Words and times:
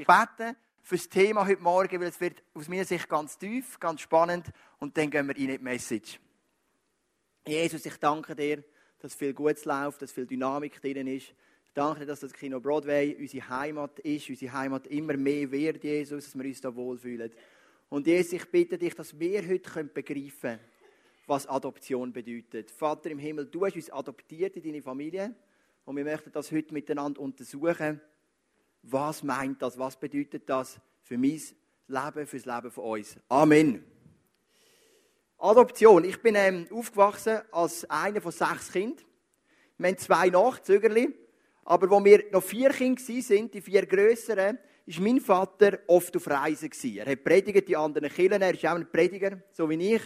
Ich 0.00 0.06
bete 0.06 0.56
für 0.82 0.96
das 0.96 1.10
Thema 1.10 1.46
heute 1.46 1.60
Morgen, 1.60 2.00
weil 2.00 2.08
es 2.08 2.18
wird 2.18 2.42
aus 2.54 2.68
meiner 2.68 2.86
Sicht 2.86 3.06
ganz 3.06 3.36
tief, 3.36 3.78
ganz 3.78 4.00
spannend 4.00 4.46
und 4.78 4.96
dann 4.96 5.10
gehen 5.10 5.28
wir 5.28 5.36
in 5.36 5.48
die 5.48 5.58
Message. 5.58 6.18
Jesus, 7.46 7.84
ich 7.84 7.98
danke 7.98 8.34
dir, 8.34 8.64
dass 8.98 9.14
viel 9.14 9.34
Gutes 9.34 9.66
läuft, 9.66 10.00
dass 10.00 10.10
viel 10.10 10.24
Dynamik 10.24 10.80
drin 10.80 11.06
ist. 11.06 11.34
Ich 11.66 11.74
danke 11.74 12.00
dir, 12.00 12.06
dass 12.06 12.20
das 12.20 12.32
Kino 12.32 12.60
Broadway 12.60 13.14
unsere 13.14 13.46
Heimat 13.50 13.98
ist, 13.98 14.30
unsere 14.30 14.54
Heimat 14.54 14.86
immer 14.86 15.18
mehr 15.18 15.50
wird, 15.50 15.84
Jesus, 15.84 16.24
dass 16.24 16.34
wir 16.34 16.46
uns 16.46 16.62
da 16.62 16.74
wohlfühlen. 16.74 17.30
Und 17.90 18.06
Jesus, 18.06 18.32
ich 18.32 18.50
bitte 18.50 18.78
dich, 18.78 18.94
dass 18.94 19.18
wir 19.18 19.46
heute 19.46 19.84
begreifen 19.84 20.30
können, 20.40 20.60
was 21.26 21.46
Adoption 21.46 22.10
bedeutet. 22.10 22.70
Vater 22.70 23.10
im 23.10 23.18
Himmel, 23.18 23.44
du 23.44 23.66
hast 23.66 23.76
uns 23.76 23.90
adoptiert 23.90 24.56
in 24.56 24.62
deine 24.62 24.80
Familie 24.80 25.34
und 25.84 25.94
wir 25.94 26.04
möchten 26.04 26.32
das 26.32 26.50
heute 26.50 26.72
miteinander 26.72 27.20
untersuchen 27.20 28.00
was 28.82 29.22
meint 29.22 29.60
das, 29.62 29.78
was 29.78 29.96
bedeutet 29.96 30.48
das 30.48 30.80
für 31.02 31.18
mein 31.18 31.40
Leben, 31.86 32.26
für 32.26 32.36
das 32.38 32.46
Leben 32.46 32.70
von 32.70 32.84
uns. 32.84 33.16
Amen. 33.28 33.84
Adoption. 35.38 36.04
Ich 36.04 36.20
bin 36.20 36.34
ähm, 36.34 36.66
aufgewachsen 36.70 37.40
als 37.50 37.88
einer 37.88 38.20
von 38.20 38.32
sechs 38.32 38.70
Kindern. 38.70 39.04
Wir 39.78 39.88
haben 39.88 39.98
zwei 39.98 40.28
Nachzügerli. 40.28 41.14
Aber 41.64 41.90
wo 41.90 42.04
wir 42.04 42.24
noch 42.30 42.42
vier 42.42 42.70
Kinder 42.70 43.00
waren, 43.00 43.50
die 43.50 43.60
vier 43.60 43.86
grösseren, 43.86 44.58
war 44.86 45.02
mein 45.02 45.20
Vater 45.20 45.78
oft 45.86 46.16
auf 46.16 46.28
Reisen. 46.28 46.70
Er 46.96 47.06
hat 47.06 47.24
predigt 47.24 47.68
die 47.68 47.76
anderen 47.76 48.10
Killen. 48.10 48.42
Er 48.42 48.52
ist 48.52 48.66
auch 48.66 48.74
ein 48.74 48.90
Prediger, 48.90 49.40
so 49.52 49.68
wie 49.70 49.94
ich. 49.94 50.02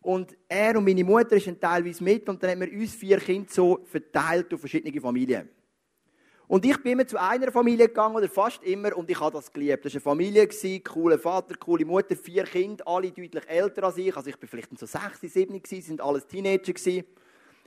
Und 0.00 0.36
er 0.48 0.76
und 0.76 0.84
meine 0.84 1.04
Mutter 1.04 1.38
sind 1.38 1.60
teilweise 1.60 2.02
mit. 2.02 2.28
Und 2.28 2.42
dann 2.42 2.50
haben 2.50 2.60
wir 2.60 2.72
uns 2.72 2.94
vier 2.94 3.18
Kinder 3.18 3.48
so 3.50 3.80
verteilt 3.84 4.52
auf 4.52 4.60
verschiedene 4.60 5.00
Familien. 5.00 5.48
Und 6.54 6.64
ich 6.64 6.80
bin 6.84 6.92
immer 6.92 7.04
zu 7.04 7.20
einer 7.20 7.50
Familie 7.50 7.88
gegangen, 7.88 8.14
oder 8.14 8.28
fast 8.28 8.62
immer, 8.62 8.96
und 8.96 9.10
ich 9.10 9.18
habe 9.18 9.32
das 9.32 9.52
geliebt. 9.52 9.84
Das 9.84 9.92
war 9.92 10.12
eine 10.12 10.32
Familie, 10.32 10.48
cooler 10.84 11.18
Vater, 11.18 11.56
coole 11.56 11.84
Mutter, 11.84 12.14
vier 12.14 12.44
Kinder, 12.44 12.86
alle 12.86 13.10
deutlich 13.10 13.42
älter 13.48 13.82
als 13.82 13.96
ich. 13.96 14.16
Also 14.16 14.30
ich 14.30 14.36
bin 14.36 14.48
vielleicht 14.48 14.78
so 14.78 14.86
sechs, 14.86 15.20
sieben 15.20 15.60
sind 15.64 16.00
alles 16.00 16.28
Teenager 16.28 16.72
gewesen. 16.72 17.04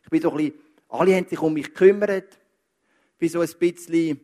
Ich 0.03 0.09
bin 0.09 0.21
so 0.21 0.31
ein 0.31 0.37
bisschen, 0.37 0.53
alle 0.87 1.15
haben 1.17 1.27
sich 1.27 1.41
um 1.41 1.53
mich 1.53 1.65
gekümmert. 1.65 2.39
Ich 3.11 3.17
bin 3.17 3.27
so 3.27 3.41
ein 3.41 3.49
bisschen, 3.59 4.21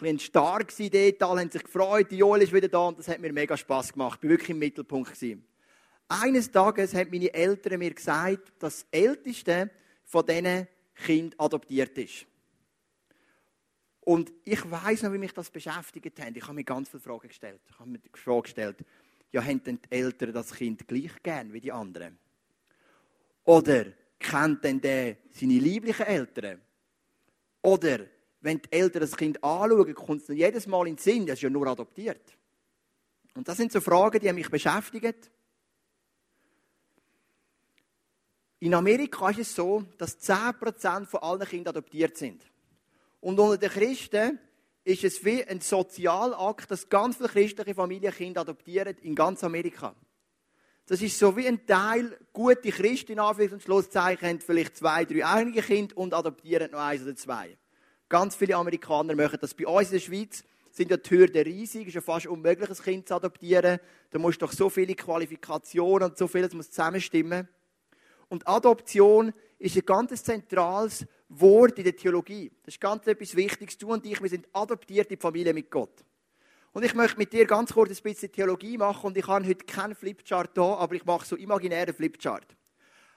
ein 0.00 0.16
gewesen 0.16 0.90
dort, 0.92 1.22
alle 1.28 1.40
haben 1.40 1.50
sich 1.50 1.64
gefreut, 1.64 2.08
die 2.08 2.18
Joel 2.18 2.42
ist 2.42 2.52
wieder 2.52 2.68
da, 2.68 2.86
und 2.86 3.00
das 3.00 3.08
hat 3.08 3.18
mir 3.18 3.32
mega 3.32 3.56
Spass 3.56 3.92
gemacht. 3.92 4.18
Ich 4.18 4.20
bin 4.20 4.30
wirklich 4.30 4.50
im 4.50 4.60
Mittelpunkt 4.60 5.12
gewesen. 5.12 5.44
Eines 6.06 6.52
Tages 6.52 6.94
haben 6.94 7.10
meine 7.10 7.34
Eltern 7.34 7.80
mir 7.80 7.92
gesagt, 7.92 8.52
dass 8.60 8.82
das 8.82 8.86
älteste 8.92 9.72
von 10.04 10.24
diesen 10.24 10.68
Kindern 11.04 11.34
adoptiert 11.40 11.98
ist. 11.98 12.26
Und 14.04 14.32
ich 14.44 14.70
weiß 14.70 15.02
noch, 15.02 15.12
wie 15.12 15.18
mich 15.18 15.32
das 15.32 15.50
beschäftigt 15.50 16.20
hat. 16.20 16.36
Ich 16.36 16.42
habe 16.42 16.54
mir 16.54 16.64
ganz 16.64 16.90
viele 16.90 17.00
Fragen 17.00 17.28
gestellt. 17.28 17.60
Ich 17.68 17.78
habe 17.78 17.88
mir 17.88 17.98
die 17.98 18.10
Frage 18.12 18.42
gestellt, 18.42 18.76
ja, 19.32 19.42
haben 19.42 19.62
denn 19.64 19.80
die 19.80 19.96
Eltern 19.96 20.32
das 20.32 20.54
Kind 20.54 20.86
gleich 20.86 21.22
gern 21.22 21.52
wie 21.52 21.60
die 21.60 21.72
anderen? 21.72 22.18
Oder 23.44 23.86
kennt 24.18 24.62
denn 24.62 24.80
der 24.80 25.16
seine 25.30 25.58
lieblichen 25.58 26.06
Eltern? 26.06 26.60
Oder 27.62 28.00
wenn 28.42 28.60
die 28.60 28.72
Eltern 28.72 29.00
das 29.00 29.16
Kind 29.16 29.42
anschauen, 29.42 29.94
kommt 29.94 30.22
es 30.22 30.28
jedes 30.28 30.66
Mal 30.66 30.86
in 30.86 30.96
den 30.96 31.02
Sinn, 31.02 31.26
das 31.26 31.38
ist 31.38 31.42
ja 31.42 31.50
nur 31.50 31.66
adoptiert. 31.66 32.36
Und 33.34 33.48
das 33.48 33.56
sind 33.56 33.72
so 33.72 33.80
Fragen, 33.80 34.20
die 34.20 34.32
mich 34.32 34.50
beschäftigen. 34.50 35.14
In 38.60 38.74
Amerika 38.74 39.30
ist 39.30 39.38
es 39.38 39.54
so, 39.54 39.82
dass 39.96 40.20
10% 40.20 41.06
von 41.06 41.20
allen 41.20 41.48
Kindern 41.48 41.72
adoptiert 41.72 42.16
sind. 42.16 42.42
Und 43.24 43.40
unter 43.40 43.56
den 43.56 43.70
Christen 43.70 44.38
ist 44.84 45.02
es 45.02 45.24
wie 45.24 45.42
ein 45.42 45.62
Sozialakt, 45.62 46.70
dass 46.70 46.90
ganz 46.90 47.16
viele 47.16 47.30
christliche 47.30 47.74
Familien 47.74 48.12
Kinder 48.12 48.42
adoptieren 48.42 48.98
in 49.00 49.14
ganz 49.14 49.42
Amerika. 49.42 49.96
Das 50.84 51.00
ist 51.00 51.18
so 51.18 51.34
wie 51.34 51.48
ein 51.48 51.66
Teil, 51.66 52.18
gute 52.34 52.68
Christen 52.70 53.12
in 53.12 53.20
Anführungs- 53.20 53.54
und 53.54 53.62
Schlusszeichen 53.62 54.28
haben 54.28 54.40
vielleicht 54.40 54.76
zwei, 54.76 55.06
drei 55.06 55.24
eigene 55.24 55.62
Kinder 55.62 55.96
und 55.96 56.12
adoptieren 56.12 56.72
noch 56.72 56.80
eins 56.80 57.00
oder 57.00 57.16
zwei. 57.16 57.56
Ganz 58.10 58.36
viele 58.36 58.56
Amerikaner 58.56 59.14
machen 59.14 59.38
das. 59.40 59.54
Bei 59.54 59.66
uns 59.66 59.86
in 59.86 59.92
der 59.92 60.00
Schweiz 60.00 60.44
sind 60.70 60.90
ja 60.90 60.98
die 60.98 61.08
Hürden 61.08 61.44
riesig. 61.44 61.80
Es 61.80 61.88
ist 61.88 61.94
ja 61.94 62.00
fast 62.02 62.26
unmöglich, 62.26 62.68
ein 62.68 62.76
Kind 62.76 63.08
zu 63.08 63.14
adoptieren. 63.14 63.80
Da 64.10 64.18
musst 64.18 64.42
du 64.42 64.44
doch 64.44 64.52
so 64.52 64.68
viele 64.68 64.94
Qualifikationen 64.94 66.10
und 66.10 66.18
so 66.18 66.28
vieles 66.28 66.52
muss 66.52 66.68
zusammenstimmen. 66.70 67.48
Und 68.28 68.46
Adoption 68.46 69.32
ist 69.58 69.76
ein 69.76 69.86
ganz 69.86 70.22
zentrales 70.22 71.06
Wort 71.40 71.78
in 71.78 71.84
der 71.84 71.96
Theologie. 71.96 72.50
Das 72.64 72.74
ist 72.74 72.80
ganz 72.80 73.06
etwas 73.06 73.34
Wichtiges. 73.34 73.78
Du 73.78 73.92
und 73.92 74.04
ich, 74.06 74.20
wir 74.20 74.28
sind 74.28 74.46
adoptiert 74.52 75.10
in 75.10 75.16
die 75.16 75.20
Familie 75.20 75.54
mit 75.54 75.70
Gott. 75.70 76.04
Und 76.72 76.84
ich 76.84 76.94
möchte 76.94 77.18
mit 77.18 77.32
dir 77.32 77.46
ganz 77.46 77.72
kurz 77.72 77.90
ein 77.90 78.02
bisschen 78.02 78.32
Theologie 78.32 78.76
machen 78.76 79.06
und 79.06 79.16
ich 79.16 79.26
habe 79.28 79.46
heute 79.46 79.64
keinen 79.64 79.94
Flipchart 79.94 80.56
da, 80.56 80.74
aber 80.74 80.96
ich 80.96 81.04
mache 81.04 81.24
so 81.24 81.36
imaginären 81.36 81.94
Flipchart. 81.94 82.56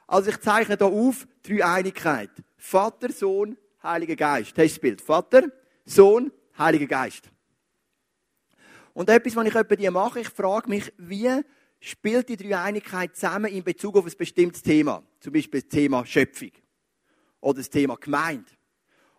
Also 0.06 0.30
ich 0.30 0.40
zeichne 0.40 0.78
hier 0.78 0.88
auf 0.88 1.28
drei 1.42 1.66
Einigkeit. 1.66 2.30
Vater, 2.56 3.12
Sohn, 3.12 3.58
Heiliger 3.82 4.16
Geist. 4.16 4.58
Das 4.58 4.66
ist 4.66 4.76
das 4.76 4.80
Bild. 4.80 5.02
Vater, 5.02 5.44
Sohn, 5.86 6.32
Heiliger 6.58 6.86
Geist. 6.86 7.32
Und 8.94 9.10
etwas, 9.10 9.36
was 9.36 9.48
ich 9.48 9.54
bei 9.54 9.76
dir 9.76 9.92
mache, 9.92 10.20
ich 10.20 10.30
frage 10.30 10.70
mich, 10.70 10.94
wie 10.98 11.42
spielt 11.80 12.30
die 12.30 12.38
Dreieinigkeit 12.38 13.16
zusammen 13.16 13.52
in 13.52 13.64
Bezug 13.64 13.96
auf 13.98 14.06
ein 14.06 14.18
bestimmtes 14.18 14.62
Thema. 14.62 15.04
Zum 15.20 15.34
Beispiel 15.34 15.62
das 15.62 15.70
Thema 15.70 16.06
Schöpfung 16.06 16.52
oder 17.42 17.58
das 17.58 17.70
Thema 17.70 17.96
Gemeinde. 17.96 18.52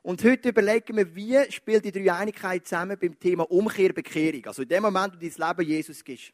Und 0.03 0.25
heute 0.25 0.49
überlegen 0.49 0.97
wir, 0.97 1.15
wie 1.15 1.53
spielt 1.53 1.85
die 1.85 1.93
Dreieinigkeit 1.93 2.67
zusammen 2.67 2.97
beim 2.99 3.19
Thema 3.19 3.51
Umkehr, 3.51 3.93
Bekehrung. 3.93 4.47
Also 4.47 4.63
in 4.63 4.69
dem 4.69 4.83
Moment, 4.83 5.15
wo 5.15 5.19
du 5.19 5.29
dein 5.29 5.49
Leben 5.49 5.69
Jesus 5.69 6.03
gibst. 6.03 6.33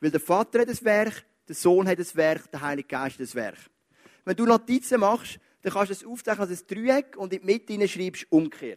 Weil 0.00 0.10
der 0.10 0.20
Vater 0.20 0.60
hat 0.60 0.68
das 0.68 0.84
Werk, 0.84 1.24
der 1.48 1.54
Sohn 1.54 1.88
hat 1.88 1.98
das 1.98 2.14
Werk, 2.14 2.50
der 2.50 2.60
Heilige 2.60 2.88
Geist 2.88 3.14
hat 3.14 3.22
das 3.22 3.34
Werk. 3.34 3.58
Wenn 4.24 4.36
du 4.36 4.44
Notizen 4.44 5.00
machst, 5.00 5.38
dann 5.62 5.72
kannst 5.72 5.90
du 5.90 5.94
es 5.94 6.04
aufzeichnen 6.04 6.48
als 6.48 6.60
ein 6.60 6.66
Dreieck 6.66 7.16
und 7.16 7.32
in 7.32 7.40
die 7.40 7.46
Mitte 7.46 7.88
schreibst 7.88 8.26
Umkehr. 8.30 8.76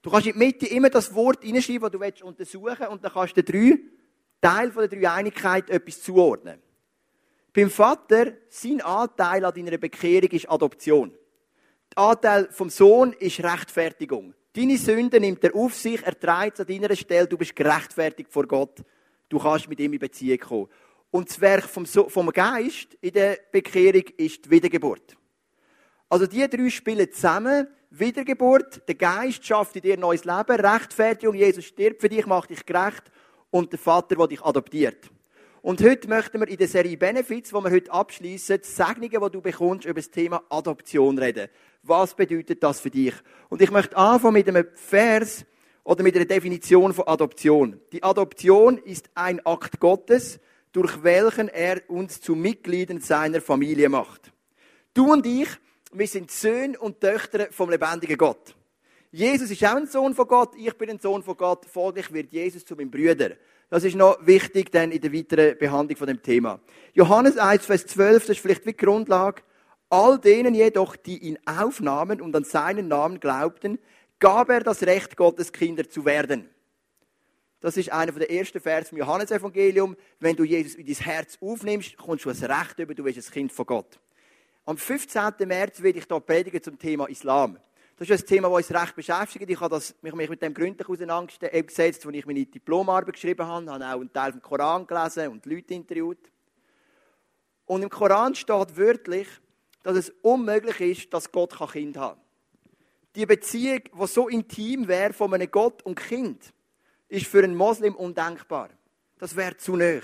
Du 0.00 0.10
kannst 0.10 0.26
in 0.26 0.32
die 0.32 0.38
Mitte 0.38 0.66
immer 0.66 0.90
das 0.90 1.14
Wort 1.14 1.44
hineinschreiben, 1.44 1.90
das 1.90 2.14
du 2.14 2.26
untersuchen 2.26 2.76
willst, 2.78 2.92
und 2.92 3.04
dann 3.04 3.12
kannst 3.12 3.36
du 3.36 3.42
drei 3.42 3.78
Teil 4.40 4.72
von 4.72 4.88
der 4.88 4.98
Dreieinigkeit 4.98 5.68
etwas 5.70 6.02
zuordnen. 6.02 6.60
Beim 7.52 7.70
Vater, 7.70 8.32
sein 8.48 8.80
Anteil 8.80 9.44
an 9.44 9.54
deiner 9.54 9.78
Bekehrung 9.78 10.30
ist 10.30 10.48
Adoption. 10.48 11.12
Anteil 11.98 12.48
vom 12.50 12.70
Sohn 12.70 13.12
ist 13.12 13.42
Rechtfertigung. 13.42 14.34
Deine 14.54 14.78
Sünde 14.78 15.20
nimmt 15.20 15.42
er 15.42 15.54
auf 15.54 15.74
sich, 15.74 16.02
er 16.02 16.18
trägt 16.18 16.60
an 16.60 16.66
deiner 16.66 16.94
Stelle, 16.94 17.26
du 17.26 17.36
bist 17.36 17.54
gerechtfertigt 17.54 18.32
vor 18.32 18.46
Gott. 18.46 18.82
Du 19.28 19.38
kannst 19.38 19.68
mit 19.68 19.80
ihm 19.80 19.92
in 19.92 19.98
Beziehung 19.98 20.38
kommen. 20.38 20.68
Und 21.10 21.28
das 21.28 21.40
Werk 21.40 21.64
vom, 21.64 21.84
so 21.86 22.08
vom 22.08 22.30
Geist 22.30 22.96
in 23.00 23.12
der 23.12 23.38
Bekehrung 23.50 24.04
ist 24.16 24.44
die 24.44 24.50
Wiedergeburt. 24.50 25.16
Also 26.08 26.26
die 26.26 26.48
drei 26.48 26.70
spielen 26.70 27.12
zusammen. 27.12 27.68
Wiedergeburt, 27.90 28.86
der 28.86 28.94
Geist 28.94 29.44
schafft 29.44 29.76
in 29.76 29.82
dir 29.82 29.96
neues 29.96 30.24
Leben, 30.24 30.60
Rechtfertigung, 30.60 31.34
Jesus 31.34 31.64
stirbt 31.64 32.00
für 32.00 32.08
dich, 32.08 32.26
macht 32.26 32.50
dich 32.50 32.64
gerecht 32.64 33.04
und 33.50 33.72
der 33.72 33.78
Vater, 33.78 34.14
der 34.14 34.26
dich 34.26 34.42
adoptiert. 34.42 35.10
Und 35.60 35.82
heute 35.82 36.08
möchten 36.08 36.40
wir 36.40 36.48
in 36.48 36.56
der 36.56 36.68
Serie 36.68 36.96
Benefits, 36.96 37.50
die 37.50 37.54
wir 37.54 37.70
heute 37.70 37.92
abschließen, 37.92 38.60
die 38.62 38.68
Segnungen, 38.68 39.10
die 39.10 39.30
du 39.32 39.40
bekommst, 39.40 39.86
über 39.86 40.00
das 40.00 40.10
Thema 40.10 40.42
Adoption 40.48 41.18
reden. 41.18 41.48
Was 41.82 42.14
bedeutet 42.14 42.62
das 42.62 42.80
für 42.80 42.90
dich? 42.90 43.14
Und 43.48 43.60
ich 43.60 43.70
möchte 43.70 43.96
anfangen 43.96 44.34
mit 44.34 44.48
einem 44.48 44.66
Vers 44.74 45.44
oder 45.82 46.04
mit 46.04 46.14
einer 46.14 46.26
Definition 46.26 46.92
von 46.92 47.08
Adoption. 47.08 47.80
Die 47.92 48.02
Adoption 48.02 48.78
ist 48.78 49.10
ein 49.14 49.44
Akt 49.44 49.80
Gottes, 49.80 50.38
durch 50.72 51.02
welchen 51.02 51.48
er 51.48 51.80
uns 51.88 52.20
zu 52.20 52.34
Mitgliedern 52.36 53.00
seiner 53.00 53.40
Familie 53.40 53.88
macht. 53.88 54.32
Du 54.94 55.12
und 55.12 55.26
ich, 55.26 55.48
wir 55.92 56.06
sind 56.06 56.30
Söhne 56.30 56.78
und 56.78 57.00
Töchter 57.00 57.48
vom 57.50 57.70
lebendigen 57.70 58.16
Gott. 58.16 58.54
Jesus 59.10 59.50
ist 59.50 59.64
auch 59.64 59.76
ein 59.76 59.86
Sohn 59.86 60.14
von 60.14 60.28
Gott, 60.28 60.54
ich 60.56 60.74
bin 60.74 60.90
ein 60.90 60.98
Sohn 60.98 61.22
von 61.22 61.36
Gott, 61.36 61.64
folglich 61.64 62.12
wird 62.12 62.30
Jesus 62.30 62.64
zu 62.64 62.76
meinem 62.76 62.90
Brüder. 62.90 63.30
Das 63.70 63.84
ist 63.84 63.96
noch 63.96 64.18
wichtig 64.26 64.70
dann 64.70 64.92
in 64.92 65.00
der 65.00 65.12
weiteren 65.12 65.56
Behandlung 65.56 65.96
von 65.96 66.06
dem 66.06 66.22
Thema. 66.22 66.60
Johannes 66.92 67.38
1, 67.38 67.64
Vers 67.64 67.86
12, 67.86 68.26
das 68.26 68.36
ist 68.36 68.40
vielleicht 68.40 68.66
wie 68.66 68.74
Grundlage. 68.74 69.42
All 69.88 70.18
denen 70.18 70.54
jedoch, 70.54 70.96
die 70.96 71.18
ihn 71.18 71.38
aufnahmen 71.46 72.20
und 72.20 72.36
an 72.36 72.44
seinen 72.44 72.88
Namen 72.88 73.20
glaubten, 73.20 73.78
gab 74.18 74.50
er 74.50 74.60
das 74.60 74.82
Recht, 74.82 75.16
Gottes 75.16 75.52
Kinder 75.52 75.88
zu 75.88 76.04
werden. 76.04 76.50
Das 77.60 77.76
ist 77.76 77.90
einer 77.90 78.12
der 78.12 78.30
ersten 78.30 78.60
Vers 78.60 78.92
im 78.92 78.98
Johannesevangelium. 78.98 79.96
Wenn 80.20 80.36
du 80.36 80.44
Jesus 80.44 80.74
in 80.74 80.86
dein 80.86 80.96
Herz 80.96 81.38
aufnimmst, 81.40 81.96
kommst 81.96 82.26
du 82.26 82.30
ein 82.30 82.36
Recht 82.36 82.78
über, 82.78 82.94
du 82.94 83.02
bist 83.02 83.18
ein 83.18 83.32
Kind 83.32 83.52
von 83.52 83.66
Gott. 83.66 83.98
Am 84.66 84.76
15. 84.76 85.32
März 85.46 85.82
werde 85.82 85.98
ich 85.98 86.04
hier 86.06 86.20
predigen 86.20 86.62
zum 86.62 86.78
Thema 86.78 87.06
Islam. 87.06 87.58
Das 87.98 88.08
ist 88.08 88.22
ein 88.22 88.26
Thema, 88.28 88.48
das 88.48 88.70
uns 88.70 88.80
recht 88.80 88.94
beschäftigt. 88.94 89.50
Ich 89.50 89.60
habe 89.60 89.82
mich 90.02 90.28
mit 90.28 90.40
dem 90.40 90.54
gründlich 90.54 90.88
auseinandergesetzt, 90.88 92.06
als 92.06 92.14
ich 92.14 92.26
meine 92.26 92.46
Diplomarbeit 92.46 93.12
geschrieben 93.12 93.44
habe. 93.44 93.64
Ich 93.64 93.70
habe 93.72 93.84
auch 93.86 94.00
einen 94.00 94.12
Teil 94.12 94.30
vom 94.30 94.40
Koran 94.40 94.86
gelesen 94.86 95.26
und 95.26 95.44
Leute 95.46 95.74
interviewt. 95.74 96.30
Und 97.66 97.82
im 97.82 97.90
Koran 97.90 98.36
steht 98.36 98.76
wörtlich, 98.76 99.26
dass 99.82 99.96
es 99.96 100.10
unmöglich 100.22 100.80
ist, 100.80 101.12
dass 101.12 101.32
Gott 101.32 101.58
Kind 101.72 101.96
kann. 101.96 102.16
Die 103.16 103.26
Beziehung, 103.26 103.80
die 104.00 104.06
so 104.06 104.28
intim 104.28 104.86
wäre 104.86 105.12
von 105.12 105.34
einem 105.34 105.50
Gott 105.50 105.82
und 105.82 105.96
Kind, 105.96 106.54
ist 107.08 107.26
für 107.26 107.42
einen 107.42 107.56
Moslem 107.56 107.96
undenkbar. 107.96 108.68
Das 109.18 109.34
wäre 109.34 109.56
zu 109.56 109.74
nah. 109.74 109.98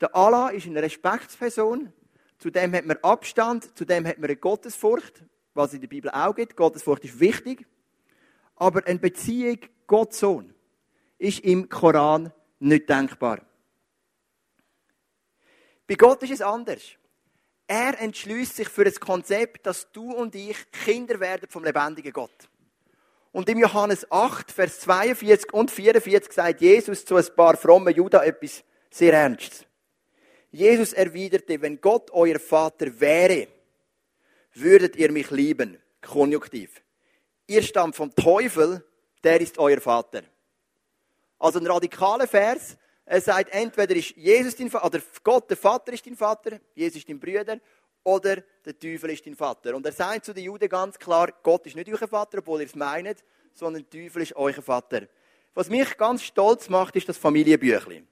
Der 0.00 0.16
Allah 0.16 0.48
ist 0.48 0.66
eine 0.66 0.82
Respektsperson. 0.82 1.92
Zudem 2.38 2.72
hat 2.72 2.86
man 2.86 2.96
Abstand. 3.02 3.76
Zudem 3.76 4.06
hat 4.06 4.16
man 4.16 4.30
eine 4.30 4.36
Gottesfurcht, 4.36 5.22
was 5.56 5.74
in 5.74 5.80
der 5.80 5.88
Bibel 5.88 6.10
auch 6.10 6.34
gibt. 6.34 6.56
Gottesfurcht 6.56 7.04
ist 7.04 7.18
wichtig. 7.18 7.66
Aber 8.56 8.86
eine 8.86 8.98
Beziehung 8.98 9.58
Gott-Sohn 9.86 10.54
ist 11.18 11.40
im 11.40 11.68
Koran 11.68 12.32
nicht 12.58 12.88
denkbar. 12.88 13.40
Bei 15.86 15.94
Gott 15.94 16.22
ist 16.22 16.32
es 16.32 16.42
anders. 16.42 16.82
Er 17.66 18.00
entschließt 18.00 18.56
sich 18.56 18.68
für 18.68 18.84
das 18.84 19.00
Konzept, 19.00 19.66
dass 19.66 19.90
du 19.92 20.12
und 20.12 20.34
ich 20.34 20.70
Kinder 20.70 21.18
werden 21.20 21.48
vom 21.48 21.64
lebendigen 21.64 22.12
Gott. 22.12 22.48
Und 23.32 23.48
im 23.48 23.58
Johannes 23.58 24.10
8, 24.10 24.50
Vers 24.50 24.80
42 24.80 25.52
und 25.52 25.70
44 25.70 26.32
sagt 26.32 26.60
Jesus 26.60 27.04
zu 27.04 27.16
ein 27.16 27.26
paar 27.34 27.56
frommen 27.56 27.94
Juden 27.94 28.20
etwas 28.20 28.64
sehr 28.90 29.12
Ernstes. 29.12 29.66
Jesus 30.50 30.92
erwiderte, 30.92 31.60
wenn 31.60 31.80
Gott 31.80 32.10
euer 32.12 32.38
Vater 32.38 32.98
wäre, 32.98 33.48
würdet 34.56 34.96
ihr 34.96 35.10
mich 35.12 35.30
lieben. 35.30 35.78
Konjunktiv. 36.00 36.82
Ihr 37.46 37.62
stammt 37.62 37.96
vom 37.96 38.14
Teufel, 38.14 38.84
der 39.22 39.40
ist 39.40 39.58
euer 39.58 39.80
Vater. 39.80 40.22
Also 41.38 41.58
ein 41.58 41.66
radikaler 41.66 42.26
Vers. 42.26 42.76
Er 43.04 43.20
sagt, 43.20 43.52
entweder 43.52 43.94
ist 43.94 44.16
Jesus 44.16 44.56
dein 44.56 44.70
Vater, 44.70 44.86
oder 44.86 45.00
Gott, 45.22 45.48
der 45.48 45.56
Vater 45.56 45.92
ist 45.92 46.04
dein 46.06 46.16
Vater, 46.16 46.58
Jesus 46.74 46.98
ist 46.98 47.08
dein 47.08 47.20
Bruder, 47.20 47.60
oder 48.02 48.42
der 48.64 48.78
Teufel 48.78 49.10
ist 49.10 49.24
dein 49.26 49.36
Vater. 49.36 49.76
Und 49.76 49.86
er 49.86 49.92
sagt 49.92 50.24
zu 50.24 50.32
den 50.32 50.44
Juden 50.44 50.68
ganz 50.68 50.98
klar, 50.98 51.32
Gott 51.42 51.66
ist 51.66 51.76
nicht 51.76 51.88
euer 51.88 52.08
Vater, 52.08 52.38
obwohl 52.38 52.60
ihr 52.60 52.66
es 52.66 52.74
meint, 52.74 53.22
sondern 53.52 53.84
der 53.88 54.02
Teufel 54.02 54.22
ist 54.22 54.34
euer 54.34 54.60
Vater. 54.62 55.08
Was 55.54 55.68
mich 55.68 55.96
ganz 55.96 56.22
stolz 56.22 56.68
macht, 56.68 56.96
ist 56.96 57.08
das 57.08 57.16
Familienbüchlein. 57.16 58.06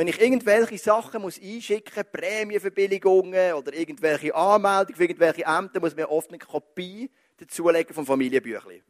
Wenn 0.00 0.08
ich 0.08 0.18
irgendwelche 0.18 0.78
Sachen 0.78 1.20
muss 1.20 1.38
einschicken 1.38 1.92
muss, 1.94 2.10
Prämienverbilligungen 2.10 3.52
oder 3.52 3.74
irgendwelche 3.74 4.34
Anmeldungen 4.34 4.96
für 4.96 5.02
irgendwelche 5.02 5.44
Ämter, 5.44 5.78
muss 5.78 5.94
mir 5.94 6.10
oft 6.10 6.30
eine 6.30 6.38
Kopie 6.38 7.10
dazulegen 7.36 7.94
vom 7.94 8.06
Familienbüchlein. 8.06 8.80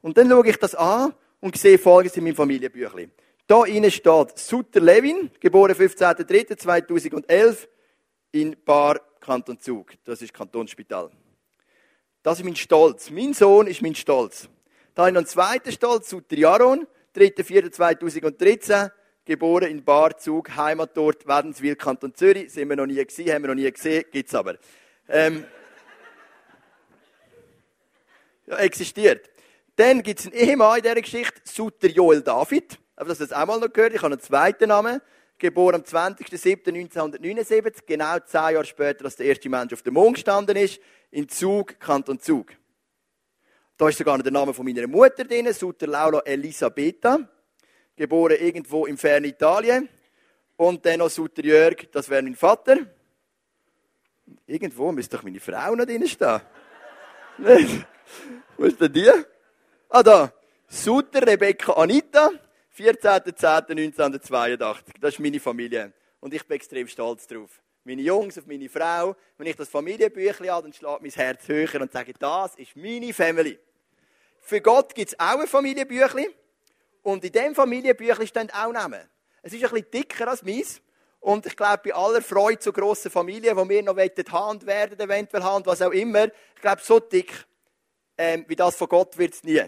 Und 0.00 0.18
dann 0.18 0.28
schaue 0.28 0.48
ich 0.48 0.56
das 0.56 0.74
an 0.74 1.14
und 1.38 1.56
sehe 1.56 1.78
Folgendes 1.78 2.16
in 2.16 2.24
meinem 2.24 2.34
Familienbüchlein. 2.34 3.12
Da 3.46 3.64
innen 3.64 3.92
steht 3.92 4.36
Sutter 4.40 4.80
Levin, 4.80 5.30
geboren 5.38 5.76
15.03.2011 5.76 7.68
in 8.32 8.56
Bar, 8.64 9.00
Kanton 9.20 9.60
Zug. 9.60 9.92
Das 10.02 10.20
ist 10.20 10.34
Kantonsspital. 10.34 11.12
Das 12.24 12.40
ist 12.40 12.44
mein 12.44 12.56
Stolz. 12.56 13.08
Mein 13.08 13.34
Sohn 13.34 13.68
ist 13.68 13.82
mein 13.82 13.94
Stolz. 13.94 14.48
Da 14.96 15.02
habe 15.02 15.10
ich 15.10 15.14
noch 15.14 15.20
einen 15.20 15.28
zweiten 15.28 15.70
Stolz, 15.70 16.10
Sutter 16.10 16.36
Jaron, 16.36 16.88
3.04.2013, 17.14 18.90
geboren 19.24 19.70
in 19.70 19.84
Bar, 19.84 20.18
Zug, 20.18 20.56
Heimatort, 20.56 21.26
Wädenswil, 21.26 21.76
Kanton 21.76 22.14
Zürich. 22.14 22.52
Sind 22.52 22.68
wir 22.68 22.76
noch 22.76 22.86
nie 22.86 23.04
gesehen, 23.04 23.32
haben 23.32 23.42
wir 23.42 23.48
noch 23.48 23.54
nie 23.54 23.70
gesehen, 23.70 24.04
gibt's 24.10 24.34
aber. 24.34 24.56
Ähm, 25.08 25.44
ja, 28.46 28.56
existiert. 28.58 29.30
Dann 29.76 30.02
gibt 30.02 30.20
es 30.20 30.26
einen 30.26 30.34
Ehemann 30.34 30.76
in 30.76 30.82
dieser 30.82 31.00
Geschichte, 31.00 31.40
Sutter 31.44 31.88
Joel 31.88 32.20
David. 32.22 32.78
Aber 32.96 33.08
das 33.08 33.20
hast 33.20 33.30
du 33.30 33.40
auch 33.40 33.46
mal 33.46 33.58
noch 33.58 33.72
gehört. 33.72 33.94
Ich 33.94 34.02
habe 34.02 34.12
einen 34.12 34.20
zweiten 34.20 34.68
Namen. 34.68 35.00
Geboren 35.38 35.76
am 35.76 35.82
20.07.1979, 35.82 37.84
genau 37.84 38.18
zehn 38.20 38.40
Jahre 38.40 38.64
später, 38.64 39.04
als 39.04 39.16
der 39.16 39.26
erste 39.26 39.48
Mensch 39.48 39.72
auf 39.72 39.82
dem 39.82 39.94
Mond 39.94 40.14
gestanden 40.14 40.56
ist, 40.56 40.80
in 41.10 41.28
Zug, 41.28 41.80
Kanton 41.80 42.20
Zug. 42.20 42.52
Da 43.76 43.88
ist 43.88 43.98
sogar 43.98 44.16
noch 44.16 44.22
der 44.22 44.30
Name 44.30 44.54
von 44.54 44.64
meiner 44.64 44.86
Mutter 44.86 45.24
drin, 45.24 45.52
Sutter 45.52 45.88
Laura 45.88 46.20
Elisabetta. 46.20 47.28
Geboren 47.96 48.36
irgendwo 48.40 48.86
im 48.86 48.96
fernen 48.98 49.26
Italien. 49.26 49.88
Und 50.56 50.84
dann 50.86 50.98
noch 50.98 51.10
Sutter 51.10 51.44
Jörg, 51.44 51.90
das 51.90 52.08
wäre 52.08 52.22
mein 52.22 52.36
Vater. 52.36 52.78
Irgendwo 54.46 54.92
müsste 54.92 55.16
doch 55.16 55.24
meine 55.24 55.40
Frau 55.40 55.74
noch 55.74 55.84
drin 55.84 56.06
stehen. 56.06 56.40
Wo 58.56 58.64
ist 58.64 58.80
denn 58.80 58.92
die? 58.92 59.10
Ah, 59.88 60.02
da. 60.02 60.32
Sutter 60.68 61.26
Rebecca 61.26 61.72
Anita, 61.72 62.30
14.10.1982. 62.78 64.76
Das 65.00 65.14
ist 65.14 65.20
meine 65.20 65.40
Familie. 65.40 65.92
Und 66.20 66.32
ich 66.32 66.46
bin 66.46 66.56
extrem 66.56 66.86
stolz 66.88 67.26
drauf. 67.26 67.60
Meine 67.84 68.02
Jungs 68.02 68.38
auf 68.38 68.46
meine 68.46 68.68
Frau. 68.68 69.16
Wenn 69.36 69.48
ich 69.48 69.56
das 69.56 69.68
Familienbüchlein 69.68 70.50
habe, 70.50 70.62
dann 70.62 70.72
schlägt 70.72 71.02
mein 71.02 71.10
Herz 71.10 71.48
höher 71.48 71.80
und 71.80 71.90
sage, 71.92 72.14
das 72.18 72.54
ist 72.54 72.76
meine 72.76 73.12
Family. 73.12 73.58
Für 74.40 74.60
Gott 74.60 74.94
gibt 74.94 75.08
es 75.08 75.18
auch 75.18 75.40
ein 75.40 75.48
Familienbüchlein. 75.48 76.28
Und 77.02 77.24
in 77.24 77.32
diesem 77.32 77.54
Familienbüchlein 77.54 78.26
stehen 78.26 78.50
auch 78.52 78.72
Namen. 78.72 79.00
Es 79.42 79.52
ist 79.52 79.64
ein 79.64 79.70
bisschen 79.70 79.90
dicker 79.90 80.28
als 80.28 80.42
meins. 80.42 80.80
Und 81.20 81.46
ich 81.46 81.56
glaube, 81.56 81.82
bei 81.84 81.94
aller 81.94 82.22
Freude 82.22 82.58
zu 82.58 82.72
grossen 82.72 83.10
Familien, 83.10 83.56
die 83.56 83.68
wir 83.68 83.82
noch 83.82 83.96
Hand 83.96 84.66
werden, 84.66 84.98
eventuell 84.98 85.42
haben, 85.42 85.64
was 85.66 85.82
auch 85.82 85.92
immer, 85.92 86.26
ich 86.26 86.60
glaube, 86.60 86.82
so 86.82 86.98
dick 86.98 87.46
ähm, 88.18 88.44
wie 88.48 88.56
das 88.56 88.76
von 88.76 88.88
Gott 88.88 89.16
wird 89.18 89.34
es 89.34 89.42
nie. 89.42 89.62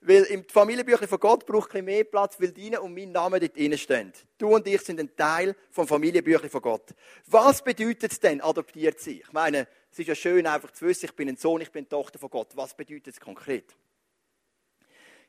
Weil 0.00 0.24
im 0.24 0.46
Familienbüchlein 0.46 1.08
von 1.08 1.18
Gott 1.18 1.46
braucht 1.46 1.74
ein 1.74 1.84
mehr 1.84 2.04
Platz, 2.04 2.38
weil 2.38 2.52
deine 2.52 2.82
und 2.82 2.94
mein 2.94 3.10
Name 3.10 3.40
dort 3.40 3.56
drin 3.56 3.76
stehen. 3.78 4.12
Du 4.36 4.54
und 4.54 4.66
ich 4.66 4.82
sind 4.82 5.00
ein 5.00 5.16
Teil 5.16 5.56
vom 5.70 5.88
Familienbüchlein 5.88 6.50
von 6.50 6.60
Gott. 6.60 6.90
Was 7.26 7.62
bedeutet 7.62 8.12
es 8.12 8.20
denn, 8.20 8.42
adoptiert 8.42 8.98
zu 8.98 9.06
sein? 9.06 9.20
Ich 9.24 9.32
meine, 9.32 9.66
es 9.90 9.98
ist 9.98 10.08
ja 10.08 10.14
schön, 10.14 10.46
einfach 10.46 10.72
zu 10.72 10.84
wissen, 10.84 11.06
ich 11.06 11.16
bin 11.16 11.28
ein 11.28 11.36
Sohn, 11.36 11.62
ich 11.62 11.72
bin 11.72 11.88
Tochter 11.88 12.18
von 12.18 12.28
Gott. 12.28 12.48
Was 12.54 12.74
bedeutet 12.76 13.14
es 13.14 13.20
konkret? 13.20 13.74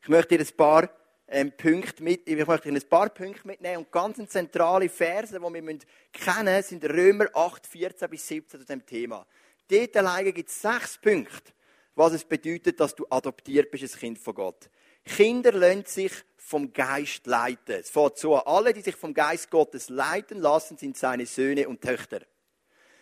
Ich 0.01 0.09
möchte 0.09 0.37
dir 0.37 0.43
ein 0.43 0.57
paar 0.57 0.89
ähm, 1.27 1.51
Punkte 1.51 2.04
mit, 2.04 2.27
ich 2.27 2.48
möchte 2.48 2.72
dir 2.72 2.77
ein 2.77 2.89
paar 2.89 3.10
Punkte 3.10 3.48
mitnehmen 3.48 3.77
und 3.77 3.92
ganz 3.92 4.18
zentrale 4.30 4.89
Verse, 4.89 5.33
die 5.33 5.42
wir 5.42 5.80
kennen 6.12 6.56
müssen, 6.56 6.63
sind 6.63 6.86
Römer 6.86 7.27
8, 7.33 7.66
14 7.66 8.10
bis 8.10 8.27
17 8.27 8.60
zu 8.60 8.66
dem 8.66 8.86
Thema. 8.86 9.25
Dort 9.68 9.98
alleine 9.98 10.31
gibt 10.31 10.50
es 10.50 10.62
sechs 10.62 10.98
Punkte, 10.98 11.54
was 11.95 12.13
es 12.13 12.24
bedeutet, 12.24 12.80
dass 12.80 12.94
du 12.94 13.06
adoptiert 13.10 13.72
bist, 13.72 13.95
ein 13.95 14.00
Kind 14.00 14.19
von 14.19 14.36
Gott. 14.36 14.69
Kinder 15.06 15.51
lassen 15.51 15.86
sich 15.86 16.12
vom 16.38 16.74
Geist 16.74 17.25
leiten. 17.25 17.80
Es 17.80 17.89
fährt 17.89 18.18
so 18.18 18.36
an. 18.36 18.44
Alle, 18.45 18.74
die 18.74 18.81
sich 18.81 18.95
vom 18.95 19.13
Geist 19.13 19.50
Gottes 19.50 19.89
leiten 19.89 20.39
lassen, 20.39 20.77
sind 20.77 20.98
seine 20.98 21.25
Söhne 21.25 21.68
und 21.68 21.81
Töchter. 21.81 22.22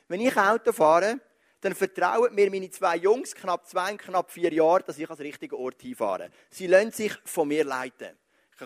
Wenn 0.08 0.22
ich 0.22 0.36
Auto 0.38 0.72
fahre, 0.72 1.20
dann 1.64 1.76
vertrauen 1.76 2.36
mir 2.36 2.52
meine 2.52 2.70
zwei 2.70 2.98
Jungs, 2.98 3.34
knapp 3.34 3.66
zwei 3.68 3.92
und 3.94 3.98
knapp 3.98 4.30
vier 4.30 4.52
Jahre, 4.52 4.84
dass 4.84 4.98
ich 4.98 5.10
als 5.10 5.20
richtigen 5.20 5.56
Ort 5.56 5.82
hinfahre. 5.82 6.30
Sie 6.50 6.68
lassen 6.68 6.92
sich 6.92 7.14
von 7.24 7.48
mir 7.48 7.64
leiten. 7.64 8.18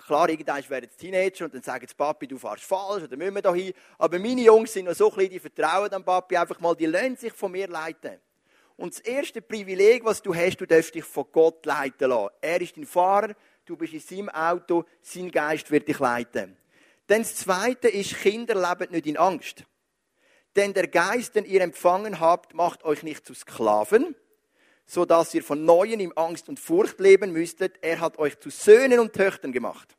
Klar, 0.05 0.29
irgendwann 0.29 0.69
werden 0.69 0.89
sie 0.91 0.97
Teenager 0.97 1.45
und 1.45 1.53
dann 1.53 1.61
sagen 1.61 1.88
sie, 1.88 1.95
Papi, 1.95 2.27
du 2.27 2.38
fährst 2.38 2.63
falsch 2.63 3.04
oder 3.04 3.16
müssen 3.16 3.35
wir 3.35 3.42
da 3.42 3.54
hin. 3.54 3.73
Aber 3.97 4.19
meine 4.19 4.42
Jungs 4.42 4.73
sind 4.73 4.85
noch 4.85 4.95
so 4.95 5.09
klein, 5.09 5.30
die 5.30 5.39
vertrauen 5.39 5.89
dem 5.89 6.04
Papi 6.04 6.37
einfach 6.37 6.59
mal, 6.59 6.75
die 6.75 6.87
lassen 6.87 7.16
sich 7.16 7.33
von 7.33 7.51
mir 7.51 7.68
leiten. 7.68 8.19
Und 8.75 8.94
das 8.94 8.99
erste 8.99 9.42
Privileg, 9.42 10.04
was 10.04 10.21
du 10.21 10.35
hast, 10.35 10.57
du 10.57 10.66
darfst 10.66 10.94
dich 10.94 11.04
von 11.04 11.25
Gott 11.31 11.66
leiten 11.66 12.09
lassen. 12.09 12.33
Er 12.42 12.61
ist 12.61 12.77
dein 12.77 12.85
Fahrer, 12.85 13.35
du 13.66 13.75
bist 13.75 13.94
in 13.94 13.99
seinem 13.99 14.30
Auto, 14.30 14.85
sein 15.01 15.31
Geist 15.31 15.71
wird 15.71 15.87
dich 15.87 15.99
leiten. 15.99 16.57
Dann 17.07 17.21
das 17.21 17.35
zweite 17.35 17.87
ist, 17.87 18.18
Kinder 18.18 18.56
leben 18.56 18.92
nicht 18.92 19.07
in 19.07 19.18
Angst. 19.18 19.63
Denn 20.57 20.73
der 20.73 20.87
Geist, 20.87 21.35
den 21.35 21.45
ihr 21.45 21.61
empfangen 21.61 22.19
habt, 22.19 22.56
macht 22.56 22.83
euch 22.83 23.04
nicht 23.04 23.28
zu 23.28 23.35
Sklaven, 23.35 24.16
so 24.87 25.06
dass 25.06 25.31
ihr 25.35 25.44
von 25.44 25.64
Neuem 25.66 25.99
in 25.99 26.18
Angst 26.18 26.49
und 26.49 26.59
Furcht 26.59 26.99
leben 26.99 27.31
müsstet. 27.31 27.78
Er 27.83 27.99
hat 27.99 28.18
euch 28.18 28.40
zu 28.40 28.49
Söhnen 28.49 28.99
und 28.99 29.14
Töchtern 29.14 29.52
gemacht. 29.52 29.95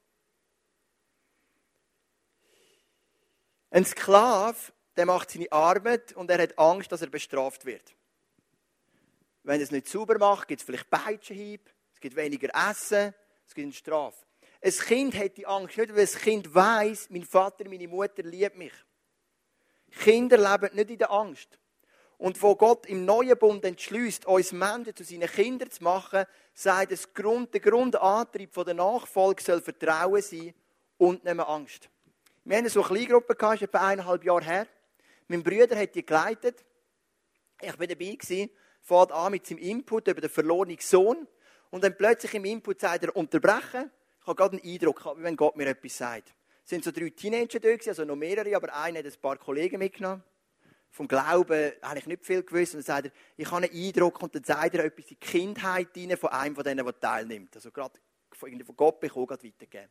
Ein 3.70 3.84
Sklav, 3.84 4.72
der 4.96 5.06
macht 5.06 5.30
seine 5.30 5.52
Arbeit 5.52 6.12
und 6.14 6.28
er 6.28 6.42
hat 6.42 6.58
Angst, 6.58 6.90
dass 6.90 7.02
er 7.02 7.08
bestraft 7.08 7.64
wird. 7.64 7.94
Wenn 9.44 9.60
er 9.60 9.64
es 9.64 9.70
nicht 9.70 9.86
sauber 9.86 10.18
macht, 10.18 10.48
gibt 10.48 10.60
es 10.60 10.66
vielleicht 10.66 10.90
Peitschenhieb, 10.90 11.70
es 11.94 12.00
gibt 12.00 12.16
weniger 12.16 12.48
Essen, 12.68 13.14
es 13.46 13.54
gibt 13.54 13.66
eine 13.66 13.72
Strafe. 13.72 14.26
Ein 14.60 14.72
Kind 14.72 15.14
hat 15.14 15.36
die 15.36 15.46
Angst 15.46 15.76
nicht, 15.76 15.90
weil 15.90 16.04
das 16.04 16.16
Kind 16.16 16.52
weiß, 16.52 17.10
mein 17.10 17.22
Vater, 17.22 17.68
meine 17.68 17.86
Mutter 17.86 18.24
liebt 18.24 18.56
mich. 18.56 18.72
Kinder 19.90 20.36
leben 20.36 20.74
nicht 20.74 20.90
in 20.90 20.98
der 20.98 21.10
Angst. 21.10 21.58
Und 22.18 22.40
wo 22.42 22.56
Gott 22.56 22.86
im 22.86 23.04
neuen 23.04 23.38
Bund 23.38 23.64
entschließt, 23.64 24.26
uns 24.26 24.52
Menschen 24.52 24.94
zu 24.94 25.04
seinen 25.04 25.28
Kindern 25.28 25.70
zu 25.70 25.84
machen, 25.84 26.24
sagt 26.52 26.92
es 26.92 27.14
Grund, 27.14 27.54
der 27.54 27.60
Grundantrieb 27.60 28.52
der 28.52 28.74
Nachfolge 28.74 29.42
soll 29.42 29.60
Vertrauen 29.60 30.20
sein 30.20 30.52
und 30.96 31.24
nicht 31.24 31.34
mehr 31.34 31.48
Angst. 31.48 31.88
Wir 32.44 32.56
hatten 32.56 32.68
so 32.68 32.82
eine 32.82 32.88
Kleingruppe, 32.96 33.36
gehabt, 33.36 33.62
etwa 33.62 33.86
eineinhalb 33.86 34.24
Jahre 34.24 34.44
her. 34.44 34.66
Mein 35.28 35.42
Bruder 35.42 35.78
hat 35.78 35.94
die 35.94 36.04
geleitet. 36.04 36.64
Ich 37.60 37.78
war 37.78 37.86
dabei 37.86 38.16
gewesen 38.16 38.50
fährt 38.88 39.12
an 39.12 39.32
mit 39.32 39.46
seinem 39.46 39.58
Input 39.58 40.08
über 40.08 40.20
den 40.20 40.30
verlorenen 40.30 40.78
Sohn 40.80 41.28
und 41.70 41.84
dann 41.84 41.96
plötzlich 41.96 42.34
im 42.34 42.44
Input 42.46 42.80
sagt 42.80 43.04
er, 43.04 43.14
unterbrechen. 43.14 43.90
Ich 44.20 44.26
habe 44.26 44.36
gerade 44.36 44.56
einen 44.56 44.72
Eindruck, 44.72 45.14
wenn 45.16 45.36
Gott 45.36 45.56
mir 45.56 45.66
etwas 45.66 45.98
sagt. 45.98 46.34
Es 46.68 46.70
sind 46.72 46.84
so 46.84 46.90
drei 46.90 47.08
Teenager 47.08 47.60
da, 47.60 47.70
also 47.70 48.04
noch 48.04 48.14
mehrere, 48.14 48.54
aber 48.54 48.74
einer 48.74 48.98
hat 48.98 49.06
ein 49.06 49.20
paar 49.22 49.38
Kollegen 49.38 49.78
mitgenommen. 49.78 50.22
Vom 50.90 51.08
Glauben 51.08 51.72
habe 51.80 51.98
ich 51.98 52.04
nicht 52.04 52.26
viel 52.26 52.42
gewusst. 52.42 52.74
Und 52.74 52.86
dann 52.86 52.96
sagt 52.96 53.06
er, 53.06 53.12
ich 53.38 53.50
habe 53.50 53.64
einen 53.64 53.74
Eindruck 53.74 54.22
und 54.22 54.34
dann 54.34 54.44
sagt 54.44 54.74
er 54.74 54.84
etwas 54.84 55.06
in 55.06 55.08
die 55.08 55.14
Kindheit 55.16 55.88
rein 55.96 56.14
von 56.18 56.28
einem 56.28 56.54
von 56.54 56.64
denen, 56.64 56.84
der 56.84 57.00
teilnimmt. 57.00 57.56
Also 57.56 57.70
gerade 57.70 57.98
von 58.32 58.76
Gott 58.76 59.00
bekommen, 59.00 59.26
gerade 59.26 59.46
weitergeben. 59.46 59.88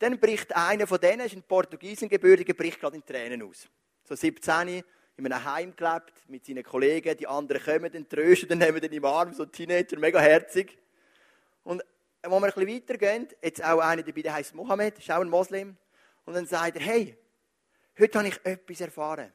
Dann 0.00 0.18
bricht 0.18 0.56
einer 0.56 0.88
von 0.88 0.98
denen, 0.98 1.26
ist 1.26 1.36
ein 1.36 1.44
Portugiesengebürtiger, 1.44 2.54
bricht 2.54 2.80
gerade 2.80 2.96
in 2.96 3.06
Tränen 3.06 3.42
aus. 3.44 3.68
So 4.02 4.16
17, 4.16 4.82
in 5.16 5.32
einem 5.32 5.44
Heim 5.44 5.76
gelebt, 5.76 6.28
mit 6.28 6.44
seinen 6.44 6.64
Kollegen, 6.64 7.16
die 7.16 7.28
anderen 7.28 7.62
kommen, 7.62 7.92
dann 7.92 8.08
trösten, 8.08 8.48
dann 8.48 8.58
nehmen 8.58 8.80
den 8.80 8.92
im 8.92 9.04
Arm, 9.04 9.32
so 9.32 9.44
ein 9.44 9.52
Teenager, 9.52 9.96
mega 10.00 10.18
herzig. 10.18 10.76
Und 11.62 11.84
wenn 12.20 12.32
wir 12.32 12.36
ein 12.36 12.52
bisschen 12.52 12.68
weitergehen, 12.68 13.28
jetzt 13.40 13.62
auch 13.62 13.78
einer 13.78 14.02
dabei, 14.02 14.22
der 14.22 14.34
heißt 14.34 14.56
Mohammed, 14.56 14.98
ist 14.98 15.08
auch 15.12 15.20
ein 15.20 15.30
Moslem, 15.30 15.76
und 16.24 16.34
dann 16.34 16.46
sagt 16.46 16.76
er, 16.76 16.82
hey, 16.82 17.18
heute 17.98 18.18
habe 18.18 18.28
ich 18.28 18.40
etwas 18.44 18.80
erfahren. 18.80 19.32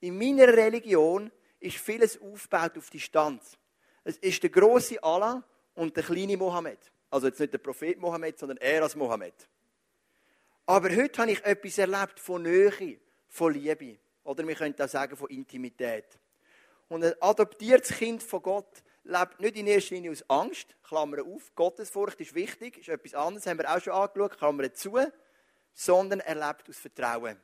In 0.00 0.18
meiner 0.18 0.48
Religion 0.48 1.30
ist 1.60 1.76
vieles 1.76 2.20
aufgebaut 2.20 2.76
auf 2.76 2.90
Distanz. 2.90 3.56
Es 4.04 4.16
ist 4.18 4.42
der 4.42 4.50
große 4.50 5.02
Allah 5.02 5.44
und 5.74 5.96
der 5.96 6.04
kleine 6.04 6.36
Mohammed. 6.36 6.78
Also 7.10 7.28
jetzt 7.28 7.40
nicht 7.40 7.52
der 7.52 7.58
Prophet 7.58 7.98
Mohammed, 7.98 8.38
sondern 8.38 8.58
er 8.58 8.82
als 8.82 8.96
Mohammed. 8.96 9.34
Aber 10.66 10.90
heute 10.90 11.22
habe 11.22 11.32
ich 11.32 11.44
etwas 11.44 11.78
erlebt 11.78 12.18
von 12.18 12.42
Nähe, 12.42 12.98
von 13.28 13.52
Liebe. 13.52 13.98
Oder 14.24 14.46
wir 14.46 14.54
können 14.54 14.74
auch 14.80 14.88
sagen 14.88 15.16
von 15.16 15.28
Intimität. 15.28 16.06
Und 16.88 17.04
ein 17.04 17.14
adoptiertes 17.20 17.96
Kind 17.96 18.22
von 18.22 18.42
Gott 18.42 18.82
lebt 19.04 19.40
nicht 19.40 19.56
in 19.56 19.66
erster 19.66 19.94
Linie 19.94 20.12
aus 20.12 20.24
Angst, 20.28 20.76
Klammer 20.82 21.22
auf, 21.22 21.54
Gottesfurcht 21.54 22.20
ist 22.20 22.34
wichtig, 22.34 22.78
ist 22.78 22.88
etwas 22.88 23.14
anderes, 23.14 23.46
haben 23.46 23.58
wir 23.58 23.74
auch 23.74 23.80
schon 23.80 23.92
angeschaut, 23.92 24.38
Klammer 24.38 24.72
zu, 24.72 24.98
sondern 25.74 26.20
er 26.20 26.34
lebt 26.34 26.68
aus 26.68 26.78
Vertrauen. 26.78 27.36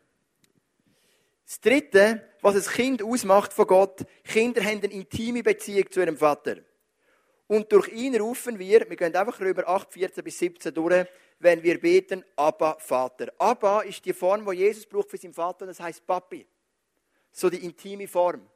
Das 1.48 1.60
Dritte, 1.60 2.28
was 2.42 2.56
ein 2.56 2.74
Kind 2.74 3.02
ausmacht 3.02 3.54
von 3.54 3.66
Gott, 3.66 4.04
Kinder 4.22 4.62
haben 4.62 4.82
eine 4.82 4.92
intime 4.92 5.42
Beziehung 5.42 5.90
zu 5.90 6.00
ihrem 6.00 6.16
Vater. 6.16 6.56
Und 7.46 7.72
durch 7.72 7.88
ihn 7.88 8.14
rufen 8.20 8.58
wir, 8.58 8.88
wir 8.88 8.96
gehen 8.96 9.16
einfach 9.16 9.40
rüber 9.40 9.66
8, 9.66 9.90
14 9.90 10.22
bis 10.22 10.38
17 10.38 10.74
durch, 10.74 11.06
wenn 11.38 11.62
wir 11.62 11.80
beten, 11.80 12.22
Abba, 12.36 12.76
Vater. 12.78 13.32
Abba 13.38 13.80
ist 13.80 14.04
die 14.04 14.12
Form, 14.12 14.44
die 14.44 14.58
Jesus 14.58 14.84
braucht 14.84 15.10
für 15.10 15.16
seinen 15.16 15.32
Vater, 15.32 15.62
und 15.62 15.68
das 15.68 15.80
heißt 15.80 16.06
Papi. 16.06 16.46
So 17.32 17.48
die 17.48 17.64
intime 17.64 18.06
Form. 18.06 18.46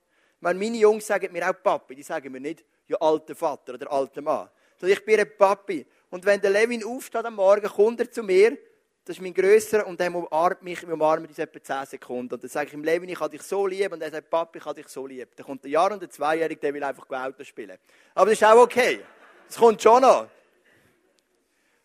Wenn 0.41 0.59
meine 0.59 0.76
Jungs 0.76 1.07
sagen 1.07 1.33
mir 1.33 1.49
auch 1.49 1.62
Papi, 1.62 1.95
die 1.95 2.02
sagen 2.02 2.31
mir 2.31 2.41
nicht, 2.41 2.62
ja, 2.88 2.99
alter 2.99 3.35
Vater 3.35 3.75
oder 3.75 3.91
alter 3.91 4.21
Mann. 4.21 4.50
Sondern 4.76 4.99
ich 4.99 5.05
bin 5.05 5.19
ein 5.19 5.37
Papi. 5.38 5.87
Und 6.11 6.26
wenn 6.26 6.43
der 6.43 6.50
Levin 6.50 6.85
aufsteht 6.85 7.25
am 7.25 7.37
Morgen, 7.37 7.69
kommt 7.69 8.00
er 8.00 8.11
zu 8.11 8.23
mir 8.23 8.59
das 9.04 9.16
ist 9.16 9.23
mein 9.23 9.35
Grösser 9.35 9.85
und 9.87 9.99
der 9.99 10.14
umarmt 10.14 10.62
mich, 10.62 10.87
wir 10.87 10.94
umarmen 10.94 11.26
uns 11.26 11.38
etwa 11.38 11.61
10 11.61 11.87
Sekunden. 11.87 12.35
Und 12.35 12.42
dann 12.42 12.50
sage 12.50 12.68
ich 12.68 12.75
im 12.75 12.85
Leben, 12.85 13.09
ich 13.09 13.18
habe 13.18 13.37
dich 13.37 13.42
so 13.42 13.66
lieb. 13.66 13.92
Und 13.92 14.00
er 14.00 14.11
sagt, 14.12 14.30
Papi, 14.30 14.59
ich 14.59 14.64
habe 14.64 14.80
dich 14.80 14.88
so 14.88 15.06
lieb. 15.06 15.35
Dann 15.35 15.44
kommt 15.44 15.64
ein 15.64 15.71
Jahr 15.71 15.90
und 15.90 16.02
ein 16.02 16.11
Zweijähriger, 16.11 16.61
der 16.61 16.75
will 16.75 16.85
einfach 16.85 17.11
Auto 17.11 17.42
spielen. 17.42 17.76
Aber 18.14 18.30
das 18.30 18.40
ist 18.40 18.44
auch 18.44 18.62
okay. 18.62 19.00
Das 19.49 19.56
kommt 19.56 19.82
schon 19.82 20.02
noch. 20.02 20.28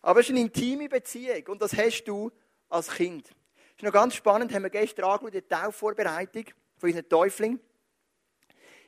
Aber 0.00 0.20
es 0.20 0.26
ist 0.26 0.30
eine 0.30 0.40
intime 0.42 0.88
Beziehung 0.88 1.44
und 1.48 1.60
das 1.60 1.76
hast 1.76 2.04
du 2.04 2.30
als 2.68 2.88
Kind. 2.88 3.26
Das 3.26 3.34
ist 3.78 3.82
noch 3.82 3.92
ganz 3.92 4.14
spannend, 4.14 4.54
haben 4.54 4.62
wir 4.62 4.70
gestern 4.70 5.06
angeschaut, 5.06 5.34
die 5.34 5.42
Taufvorbereitung 5.42 6.44
von 6.76 6.88
unseren 6.88 7.08
Täufling. 7.08 7.60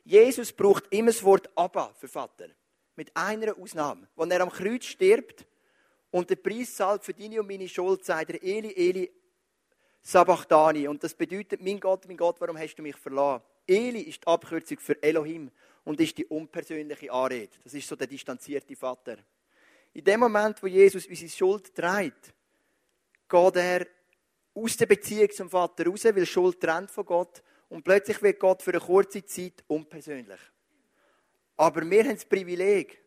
Jesus 0.04 0.52
braucht 0.52 0.84
immer 0.90 1.10
das 1.10 1.22
Wort 1.24 1.50
Abba 1.56 1.92
für 1.98 2.08
Vater. 2.08 2.46
Mit 2.94 3.14
einer 3.16 3.58
Ausnahme. 3.58 4.08
Wenn 4.14 4.30
er 4.30 4.40
am 4.40 4.50
Kreuz 4.50 4.84
stirbt, 4.84 5.46
und 6.10 6.28
der 6.28 6.36
Preis 6.36 6.74
zahlt 6.74 7.04
für 7.04 7.14
deine 7.14 7.40
und 7.40 7.48
meine 7.48 7.68
Schuld, 7.68 8.04
sagt 8.04 8.30
er, 8.30 8.42
Eli, 8.42 8.72
Eli, 8.74 9.10
Sabachthani. 10.02 10.88
Und 10.88 11.02
das 11.04 11.14
bedeutet, 11.14 11.62
mein 11.62 11.78
Gott, 11.78 12.06
mein 12.06 12.16
Gott, 12.16 12.40
warum 12.40 12.58
hast 12.58 12.74
du 12.76 12.82
mich 12.82 12.96
verlassen? 12.96 13.44
Eli 13.66 14.00
ist 14.00 14.22
die 14.22 14.26
Abkürzung 14.26 14.78
für 14.78 15.00
Elohim 15.02 15.50
und 15.84 16.00
ist 16.00 16.18
die 16.18 16.26
unpersönliche 16.26 17.12
Anrede. 17.12 17.52
Das 17.62 17.74
ist 17.74 17.86
so 17.86 17.94
der 17.94 18.06
distanzierte 18.06 18.74
Vater. 18.74 19.18
In 19.92 20.04
dem 20.04 20.20
Moment, 20.20 20.62
wo 20.62 20.66
Jesus 20.66 21.06
unsere 21.06 21.30
Schuld 21.30 21.74
trägt, 21.74 22.32
geht 23.28 23.56
er 23.56 23.86
aus 24.54 24.76
der 24.76 24.86
Beziehung 24.86 25.30
zum 25.30 25.50
Vater 25.50 25.86
raus, 25.86 26.04
weil 26.04 26.26
Schuld 26.26 26.60
trennt 26.60 26.90
von 26.90 27.04
Gott 27.04 27.42
und 27.68 27.84
plötzlich 27.84 28.20
wird 28.22 28.40
Gott 28.40 28.62
für 28.62 28.72
eine 28.72 28.80
kurze 28.80 29.24
Zeit 29.24 29.64
unpersönlich. 29.68 30.40
Aber 31.56 31.88
wir 31.88 32.04
haben 32.04 32.14
das 32.14 32.24
Privileg, 32.24 32.98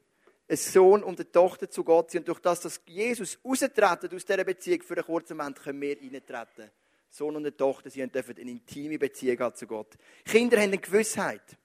ein 0.48 0.58
Sohn 0.58 1.04
und 1.04 1.20
eine 1.20 1.32
Tochter 1.32 1.70
zu 1.70 1.84
Gott 1.84 2.12
sind. 2.12 2.22
Und 2.22 2.28
durch 2.30 2.40
das, 2.40 2.62
dass 2.62 2.82
Jesus 2.86 3.40
austreten 3.44 4.14
aus 4.16 4.26
dieser 4.26 4.44
Beziehung 4.44 4.82
für 4.82 4.96
einen 4.96 5.06
kurzen 5.06 5.38
Moment, 5.38 5.62
können 5.62 5.82
wir 5.82 5.98
reintreten. 5.98 6.72
Sohn 7.10 7.36
und 7.36 7.44
eine 7.44 7.56
Tochter, 7.56 7.90
sie 7.90 8.06
dürfen 8.08 8.38
eine 8.38 8.52
intime 8.52 8.98
Beziehung 8.98 9.40
haben 9.40 9.56
zu 9.56 9.68
Gott. 9.68 9.96
Kinder 10.26 10.58
haben 10.58 10.64
eine 10.64 10.80
Gewissheit. 10.80 11.58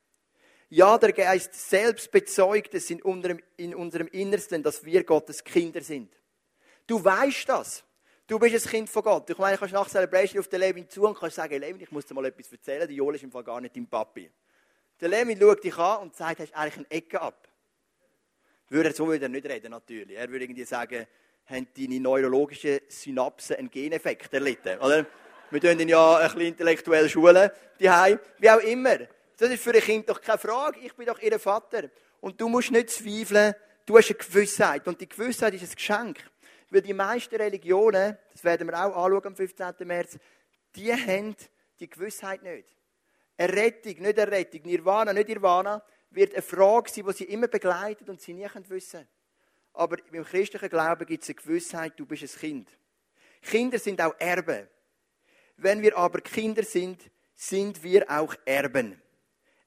Ja, 0.71 0.99
der 0.99 1.13
Geist 1.13 1.55
selbst 1.55 2.11
bezeugt 2.11 2.75
es 2.75 2.91
in 2.91 3.01
unserem, 3.01 3.41
in 3.57 3.75
unserem 3.75 4.07
Innersten, 4.09 4.63
dass 4.63 4.85
wir 4.85 5.03
Gottes 5.05 5.43
Kinder 5.43 5.81
sind. 5.81 6.15
Du 6.87 7.03
weißt 7.03 7.49
das. 7.49 7.85
Du 8.27 8.39
bist 8.39 8.67
ein 8.67 8.71
Kind 8.71 8.91
von 8.91 9.03
Gott. 9.03 9.31
Ich 9.31 9.39
meine, 9.39 9.55
du 9.55 9.61
kannst 9.61 9.73
nach 9.73 9.89
Celebration 9.89 10.41
auf 10.41 10.49
den 10.49 10.61
Levin 10.61 10.87
zu 10.87 11.05
und 11.05 11.19
kannst 11.19 11.37
sagen, 11.37 11.59
Levin, 11.59 11.81
ich 11.81 11.91
muss 11.91 12.05
dir 12.05 12.13
mal 12.13 12.27
etwas 12.27 12.53
erzählen. 12.53 12.87
Die 12.87 12.97
Joel 12.97 13.15
ist 13.15 13.25
im 13.25 13.33
Fall 13.33 13.45
gar 13.45 13.59
nicht 13.63 13.75
dein 13.75 13.87
Papi. 13.87 14.31
Der 15.01 15.09
Levin 15.09 15.41
schaut 15.41 15.65
dich 15.65 15.79
an 15.79 16.03
und 16.03 16.15
sagt, 16.15 16.41
hast 16.41 16.55
eigentlich 16.55 16.77
eine 16.77 16.91
Ecke 16.91 17.23
ab. 17.23 17.49
Würde 18.69 18.91
er 18.91 18.95
so 18.95 19.07
würde 19.07 19.29
nicht 19.29 19.47
reden, 19.47 19.71
natürlich. 19.71 20.17
Er 20.17 20.29
würde 20.29 20.45
irgendwie 20.45 20.65
sagen, 20.65 21.07
haben 21.47 21.67
deine 21.77 22.01
neurologischen 22.01 22.81
Synapsen 22.89 23.57
einen 23.57 23.71
Geneffekt 23.71 24.33
erlitten. 24.35 24.79
Oder? 24.79 25.07
Wir 25.51 25.61
tun 25.61 25.81
ihn 25.81 25.89
ja 25.89 26.17
ein 26.17 26.25
bisschen 26.25 26.41
intellektuell 26.43 27.09
schulen, 27.09 27.51
die 27.81 27.89
Wie 28.39 28.51
auch 28.51 28.59
immer. 28.59 28.99
Das 29.39 29.51
ist 29.51 29.63
für 29.63 29.73
ein 29.73 29.81
Kind 29.81 30.09
doch 30.09 30.21
keine 30.21 30.39
Frage. 30.39 30.81
Ich 30.81 30.95
bin 30.95 31.07
doch 31.07 31.19
ihr 31.21 31.39
Vater. 31.39 31.85
Und 32.21 32.41
du 32.41 32.49
musst 32.49 32.71
nicht 32.71 32.91
zweifeln, 32.91 33.55
du 33.87 33.97
hast 33.97 34.11
eine 34.11 34.19
Gewissheit. 34.19 34.87
Und 34.87 35.01
die 35.01 35.09
Gewissheit 35.09 35.55
ist 35.55 35.63
ein 35.63 35.75
Geschenk. 35.75 36.19
Weil 36.71 36.83
die 36.83 36.93
meisten 36.93 37.37
Religionen, 37.37 38.19
das 38.33 38.45
werden 38.45 38.69
wir 38.69 38.75
auch 38.75 39.05
anschauen 39.05 39.27
am 39.27 39.37
15. 39.37 39.75
März, 39.85 40.19
die 40.77 40.93
haben 40.93 41.35
die 41.81 41.89
Gewissheit 41.89 42.43
nicht. 42.43 42.69
Errettung, 43.39 44.03
nicht 44.03 44.19
Errettung. 44.19 44.61
Nirvana, 44.65 45.13
nicht 45.15 45.29
Nirvana 45.29 45.83
wird 46.11 46.33
eine 46.33 46.43
Frage 46.43 46.91
sein, 46.91 47.05
die 47.07 47.13
sie 47.13 47.25
immer 47.25 47.49
begleitet 47.49 48.09
und 48.09 48.21
sie 48.21 48.35
nie 48.35 48.49
wissen 48.69 48.91
können. 49.01 49.09
Aber 49.75 49.97
im 50.13 50.25
christlichen 50.25 50.69
Glauben 50.69 51.07
gibt 51.07 51.23
es 51.23 51.29
eine 51.29 51.37
Gewissheit, 51.37 51.93
du 51.97 52.07
bist 52.07 52.23
ein 52.23 52.41
Kind. 52.41 52.79
Kinder 53.43 53.79
sind 53.79 54.01
auch 54.01 54.15
Erben. 54.19 54.67
Wenn 55.57 55.83
wir 55.83 55.97
aber 55.97 56.21
Kinder 56.21 56.63
sind, 56.63 57.11
sind 57.35 57.83
wir 57.83 58.11
auch 58.11 58.35
Erben. 58.45 59.01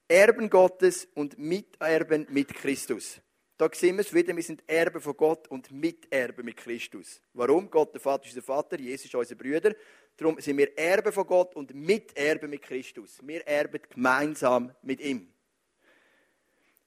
Erben 0.08 0.50
Gottes 0.50 1.08
und 1.14 1.38
Miterben 1.38 2.28
mit 2.30 2.54
Christus. 2.54 3.22
Da 3.58 3.70
sehen 3.72 3.96
wir 3.96 4.02
es 4.02 4.14
wieder, 4.14 4.36
wir 4.36 4.44
sind 4.44 4.64
Erben 4.68 5.00
von 5.00 5.16
Gott 5.16 5.48
und 5.48 5.72
Miterben 5.72 6.44
mit 6.44 6.58
Christus. 6.58 7.22
Warum? 7.34 7.70
Gott, 7.70 7.94
der 7.94 8.02
Vater, 8.02 8.26
ist 8.26 8.36
unser 8.36 8.46
Vater, 8.46 8.80
Jesus 8.80 9.06
ist 9.06 9.16
unser 9.16 9.36
Brüder. 9.36 9.74
Darum 10.18 10.40
sind 10.42 10.58
wir 10.58 10.78
Erben 10.78 11.14
von 11.14 11.26
Gott 11.26 11.56
und 11.56 11.74
Miterben 11.74 12.50
mit 12.50 12.64
Christus. 12.64 13.20
Wir 13.24 13.46
erben 13.48 13.80
gemeinsam 13.90 14.74
mit 14.82 15.00
ihm. 15.00 15.32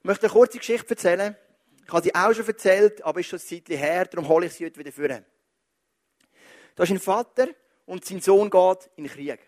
Ich 0.05 0.07
möchte 0.07 0.27
eine 0.27 0.35
kurze 0.35 0.59
Geschichte 0.59 0.91
erzählen. 0.91 1.35
Ich 1.83 1.91
habe 1.91 2.03
sie 2.03 2.15
auch 2.15 2.35
schon 2.35 2.47
erzählt, 2.47 3.03
aber 3.03 3.21
ist 3.21 3.27
schon 3.29 3.39
ein 3.39 3.43
Zeitchen 3.43 3.79
her, 3.79 4.05
darum 4.05 4.29
hole 4.29 4.45
ich 4.45 4.53
sie 4.53 4.67
heute 4.67 4.79
wieder 4.79 4.93
vor. 4.93 5.09
Da 5.09 6.83
ist 6.83 6.91
ein 6.91 7.01
Vater 7.01 7.49
und 7.87 8.05
sein 8.05 8.21
Sohn 8.21 8.51
geht 8.51 8.91
in 8.97 9.05
den 9.05 9.11
Krieg. 9.11 9.39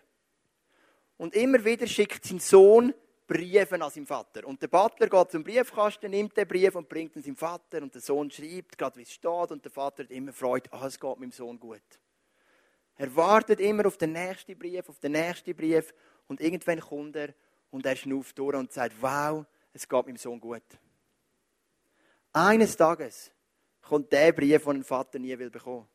Und 1.17 1.35
immer 1.35 1.63
wieder 1.63 1.85
schickt 1.85 2.25
sein 2.25 2.39
Sohn 2.39 2.91
Briefe 3.27 3.79
an 3.79 3.91
seinen 3.91 4.07
Vater. 4.07 4.47
Und 4.47 4.59
der 4.59 4.67
Butler 4.67 5.07
geht 5.07 5.31
zum 5.31 5.43
Briefkasten, 5.43 6.09
nimmt 6.09 6.35
den 6.35 6.47
Brief 6.47 6.73
und 6.73 6.89
bringt 6.89 7.15
ihn 7.15 7.21
seinem 7.21 7.35
Vater. 7.35 7.83
Und 7.83 7.93
der 7.93 8.01
Sohn 8.01 8.31
schreibt, 8.31 8.79
gerade 8.79 8.97
wie 8.97 9.03
es 9.03 9.11
steht. 9.11 9.51
Und 9.51 9.63
der 9.63 9.71
Vater 9.71 10.05
hat 10.05 10.09
immer 10.09 10.33
Freude, 10.33 10.73
ah, 10.73 10.87
es 10.87 10.99
geht 10.99 11.19
meinem 11.19 11.31
Sohn 11.31 11.59
gut. 11.59 11.99
Er 12.95 13.15
wartet 13.15 13.59
immer 13.59 13.85
auf 13.85 13.97
den 13.99 14.13
nächsten 14.13 14.57
Brief, 14.57 14.89
auf 14.89 14.97
den 14.97 15.11
nächsten 15.11 15.55
Brief. 15.55 15.93
Und 16.27 16.41
irgendwann 16.41 16.79
kommt 16.79 17.15
er 17.15 17.35
und 17.69 17.85
er 17.85 17.95
schnauft 17.95 18.39
durch 18.39 18.55
und 18.55 18.73
sagt, 18.73 18.95
wow, 18.99 19.45
es 19.77 19.87
geht 19.87 20.05
meinem 20.05 20.17
Sohn 20.17 20.39
gut. 20.39 20.63
Eines 22.33 22.75
Tages 22.75 23.31
kommt 23.81 24.11
der 24.11 24.31
Brief, 24.31 24.63
den 24.63 24.77
ein 24.77 24.83
Vater 24.83 25.19
nie 25.19 25.37
will 25.37 25.49
bekommen. 25.49 25.87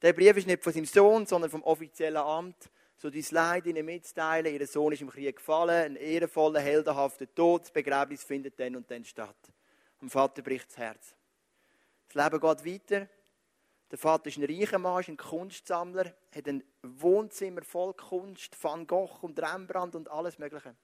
Der 0.00 0.12
Brief 0.12 0.36
ist 0.36 0.46
nicht 0.46 0.62
von 0.62 0.72
seinem 0.72 0.86
Sohn, 0.86 1.26
sondern 1.26 1.50
vom 1.50 1.62
offiziellen 1.62 2.16
Amt. 2.16 2.70
So 2.96 3.10
die 3.10 3.24
Leid 3.30 3.66
ihnen 3.66 3.86
mitzuteilen, 3.86 4.54
ihr 4.54 4.66
Sohn 4.66 4.92
ist 4.92 5.00
im 5.00 5.10
Krieg 5.10 5.36
gefallen, 5.36 5.92
ein 5.92 5.96
ehrenvoller, 5.96 6.60
heldenhafter 6.60 7.32
Tod, 7.34 7.62
das 7.62 7.70
Begräbnis 7.70 8.22
findet 8.22 8.60
dann 8.60 8.76
und 8.76 8.90
dann 8.90 9.04
statt. 9.04 9.36
Dem 10.00 10.10
Vater 10.10 10.42
bricht 10.42 10.68
das 10.68 10.76
Herz. 10.76 11.14
Das 12.08 12.14
Leben 12.14 12.40
geht 12.40 12.64
weiter. 12.66 13.08
Der 13.90 13.98
Vater 13.98 14.26
ist 14.28 14.36
ein 14.36 14.44
reicher 14.44 14.78
Mann, 14.78 15.00
ist 15.00 15.08
ein 15.08 15.16
Kunstsammler, 15.16 16.14
hat 16.34 16.46
ein 16.46 16.62
Wohnzimmer 16.82 17.62
voll 17.62 17.94
Kunst, 17.94 18.56
Van 18.62 18.86
Gogh 18.86 19.18
und 19.22 19.40
Rembrandt 19.40 19.94
und 19.94 20.10
alles 20.10 20.38
Mögliche. 20.38 20.76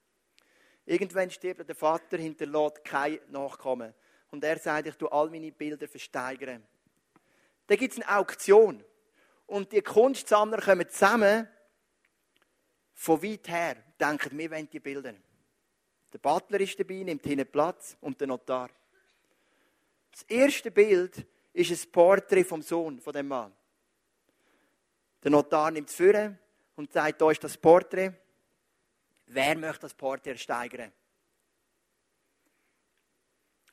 Irgendwann 0.86 1.30
stirbt 1.30 1.68
der 1.68 1.74
Vater, 1.74 2.16
hinterlässt 2.16 2.84
kein 2.84 3.18
Nachkommen. 3.28 3.92
Und 4.30 4.44
er 4.44 4.58
sagt, 4.58 4.86
ich 4.86 4.94
tue 4.94 5.10
all 5.10 5.28
meine 5.28 5.50
Bilder 5.50 5.88
versteigern. 5.88 6.64
Dann 7.66 7.76
gibt 7.76 7.92
es 7.92 8.00
eine 8.00 8.16
Auktion. 8.16 8.82
Und 9.46 9.72
die 9.72 9.82
Kunstsammler 9.82 10.60
kommen 10.60 10.88
zusammen 10.88 11.48
von 12.94 13.22
weit 13.22 13.48
her, 13.48 13.76
denken, 14.00 14.38
wir 14.38 14.50
wollen 14.50 14.70
die 14.70 14.80
Bilder. 14.80 15.14
Der 16.12 16.18
Butler 16.18 16.60
ist 16.60 16.78
dabei, 16.78 17.02
nimmt 17.02 17.24
hinten 17.24 17.50
Platz 17.50 17.96
und 18.00 18.18
der 18.20 18.28
Notar. 18.28 18.70
Das 20.10 20.22
erste 20.22 20.70
Bild 20.70 21.26
ist 21.52 21.70
ein 21.70 21.92
Porträt 21.92 22.44
vom 22.44 22.62
Sohn 22.62 23.00
von 23.00 23.12
dem 23.12 23.28
Mann. 23.28 23.52
Der 25.22 25.30
Notar 25.30 25.70
nimmt 25.70 25.90
es 25.90 25.96
vor 25.96 26.34
und 26.76 26.92
sagt, 26.92 27.20
da 27.20 27.30
ist 27.30 27.42
das 27.44 27.56
Porträt. 27.56 28.12
Wer 29.26 29.56
möchte 29.56 29.82
das 29.82 29.94
Porträt 29.94 30.30
ersteigern? 30.30 30.92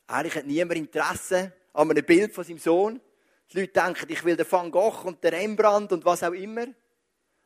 Eigentlich 0.07 0.35
hat 0.35 0.45
niemand 0.45 0.77
Interesse 0.77 1.53
an 1.73 1.89
einem 1.89 2.05
Bild 2.05 2.33
von 2.33 2.43
seinem 2.43 2.59
Sohn. 2.59 3.01
Die 3.51 3.59
Leute 3.59 3.73
denken, 3.73 4.11
ich 4.11 4.23
will 4.23 4.35
den 4.35 4.51
Van 4.51 4.71
Gogh 4.71 5.05
und 5.05 5.23
den 5.23 5.33
Rembrandt 5.33 5.91
und 5.91 6.05
was 6.05 6.23
auch 6.23 6.33
immer. 6.33 6.67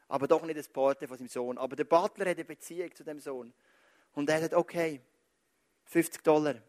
Aber 0.08 0.28
doch 0.28 0.44
nicht 0.44 0.58
das 0.58 0.70
Porträt 0.70 1.08
von 1.08 1.18
seinem 1.18 1.28
Sohn. 1.28 1.58
Aber 1.58 1.76
der 1.76 1.84
Butler 1.84 2.30
hat 2.30 2.38
eine 2.38 2.46
Beziehung 2.46 2.94
zu 2.96 3.04
dem 3.04 3.20
Sohn. 3.20 3.54
Und 4.14 4.30
er 4.30 4.40
sagt, 4.40 4.54
okay, 4.54 5.02
50 5.86 6.24
Dollar. 6.24 6.54
Der 6.54 6.64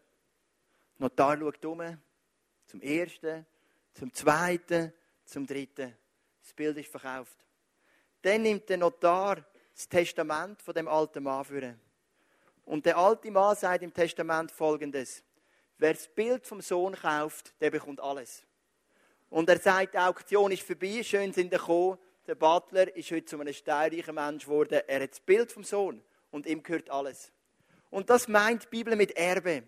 Notar 0.97 1.37
schaut 1.37 1.65
um, 1.65 1.97
zum 2.67 2.81
ersten, 2.81 3.45
zum 3.93 4.13
zweiten, 4.13 4.93
zum 5.25 5.47
dritten. 5.47 5.95
Das 6.41 6.53
Bild 6.53 6.77
ist 6.77 6.91
verkauft. 6.91 7.37
Dann 8.21 8.41
nimmt 8.41 8.67
der 8.69 8.77
Notar 8.77 9.45
das 9.79 9.87
Testament 9.87 10.61
von 10.61 10.73
dem 10.73 10.89
alten 10.89 11.23
Mann 11.23 11.45
für. 11.45 11.73
Und 12.65 12.85
der 12.85 12.97
alte 12.97 13.31
Mann 13.31 13.55
sagt 13.55 13.81
im 13.81 13.93
Testament 13.93 14.51
folgendes: 14.51 15.23
Wer 15.77 15.93
das 15.93 16.09
Bild 16.09 16.45
vom 16.45 16.59
Sohn 16.59 16.95
kauft, 16.95 17.53
der 17.61 17.71
bekommt 17.71 18.01
alles. 18.01 18.43
Und 19.29 19.47
er 19.47 19.57
sagt, 19.57 19.93
die 19.93 19.99
Auktion 19.99 20.51
ist 20.51 20.63
vorbei, 20.63 21.01
schön 21.01 21.31
sind 21.31 21.53
er 21.53 21.59
gekommen. 21.59 21.97
Der 22.27 22.35
Butler 22.35 22.93
ist 22.93 23.09
heute 23.11 23.25
zu 23.25 23.39
einem 23.39 23.53
steinreichen 23.53 24.13
Mensch 24.13 24.43
geworden. 24.43 24.81
Er 24.85 25.01
hat 25.01 25.11
das 25.11 25.21
Bild 25.21 25.49
vom 25.49 25.63
Sohn 25.63 26.03
und 26.29 26.45
ihm 26.45 26.61
gehört 26.61 26.89
alles. 26.89 27.31
Und 27.89 28.09
das 28.09 28.27
meint 28.27 28.63
die 28.63 28.67
Bibel 28.67 28.97
mit 28.97 29.11
Erbe. 29.15 29.63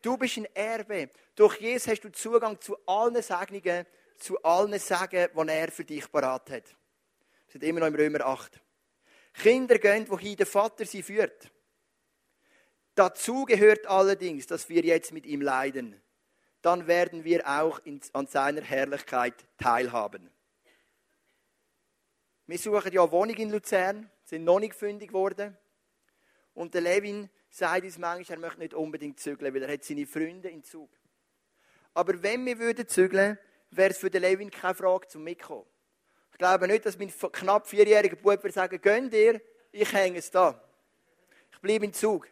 Du 0.00 0.16
bist 0.16 0.38
ein 0.38 0.46
Erbe. 0.54 1.10
Durch 1.34 1.60
Jesus 1.60 1.88
hast 1.88 2.00
du 2.00 2.10
Zugang 2.10 2.58
zu 2.62 2.78
allen 2.86 3.20
Segnungen, 3.20 3.84
zu 4.16 4.42
allen 4.42 4.78
Segen, 4.78 5.28
die 5.36 5.48
er 5.48 5.70
für 5.70 5.84
dich 5.84 6.10
parat 6.10 6.50
hat. 6.50 6.64
Wir 6.64 7.52
sind 7.52 7.64
immer 7.64 7.80
noch 7.80 7.88
im 7.88 7.94
Römer 7.94 8.24
8. 8.24 8.60
Kinder 9.34 9.78
gehen, 9.78 10.08
wohin 10.08 10.36
der 10.36 10.46
Vater 10.46 10.84
sie 10.84 11.02
führt. 11.02 11.50
Dazu 12.94 13.44
gehört 13.44 13.86
allerdings, 13.86 14.46
dass 14.46 14.68
wir 14.68 14.82
jetzt 14.82 15.12
mit 15.12 15.24
ihm 15.26 15.40
leiden. 15.40 16.00
Dann 16.62 16.86
werden 16.86 17.24
wir 17.24 17.48
auch 17.48 17.80
an 18.12 18.26
seiner 18.26 18.60
Herrlichkeit 18.60 19.34
teilhaben. 19.56 20.30
Wir 22.46 22.58
suchen 22.58 22.92
ja 22.92 23.10
Wohnung 23.10 23.36
in 23.36 23.50
Luzern, 23.50 24.10
sind 24.24 24.44
noch 24.44 24.58
nicht 24.58 24.74
fündig 24.74 25.08
geworden. 25.08 25.56
Und 26.52 26.74
der 26.74 26.80
Levin 26.80 27.30
sagt 27.48 27.84
uns 27.84 27.96
manchmal, 27.96 28.36
er 28.36 28.40
möchte 28.40 28.58
nicht 28.58 28.74
unbedingt 28.74 29.20
zügeln, 29.20 29.54
weil 29.54 29.62
er 29.62 29.72
hat 29.72 29.84
seine 29.84 30.06
Freunde 30.06 30.48
in 30.48 30.64
Zug. 30.64 30.90
Aber 31.94 32.22
wenn 32.22 32.44
wir 32.44 32.58
würden 32.58 32.86
zügeln, 32.86 33.38
wäre 33.70 33.90
es 33.90 33.98
für 33.98 34.10
den 34.10 34.22
Levin 34.22 34.50
keine 34.50 34.74
Frage 34.74 35.06
zum 35.08 35.24
Mitkommen. 35.24 35.66
Ich 36.40 36.42
glaube 36.42 36.68
nicht, 36.68 36.86
dass 36.86 36.96
mein 36.96 37.12
knapp 37.32 37.66
vierjähriger 37.66 38.16
Bub 38.16 38.42
würde 38.42 38.50
sagen, 38.50 38.80
gönn 38.80 39.10
dir, 39.10 39.42
ich 39.70 39.92
hänge 39.92 40.20
es 40.20 40.30
da. 40.30 40.58
Ich 41.52 41.58
bleibe 41.58 41.84
in 41.84 41.92
Zug. 41.92 42.28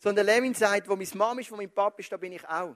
Sondern 0.00 0.26
Levin 0.26 0.52
sagt, 0.52 0.88
wo 0.88 0.96
meine 0.96 1.08
Mama 1.14 1.40
ist, 1.40 1.52
wo 1.52 1.54
mein 1.54 1.70
Papa 1.70 2.00
ist, 2.00 2.10
da 2.10 2.16
bin 2.16 2.32
ich 2.32 2.44
auch. 2.48 2.74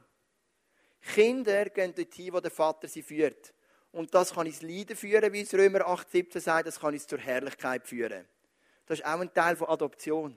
Kinder 1.12 1.65
gehen 1.71 1.93
dorthin, 1.93 2.33
wo 2.33 2.39
der 2.39 2.53
Vater 2.53 2.87
sie 2.87 3.03
führt. 3.03 3.53
Und 3.91 4.15
das 4.15 4.33
kann 4.33 4.47
ins 4.47 4.62
Leiden 4.62 4.95
führen, 4.95 5.33
wie 5.33 5.41
es 5.41 5.53
Römer 5.53 5.89
8, 5.89 6.09
17 6.09 6.41
sagt, 6.41 6.69
das 6.69 6.79
kann 6.79 6.95
uns 6.95 7.05
zur 7.05 7.19
Herrlichkeit 7.19 7.85
führen. 7.85 8.25
Das 8.87 9.00
ist 9.00 9.05
auch 9.05 9.19
ein 9.19 9.35
Teil 9.35 9.57
von 9.57 9.67
Adoption. 9.67 10.37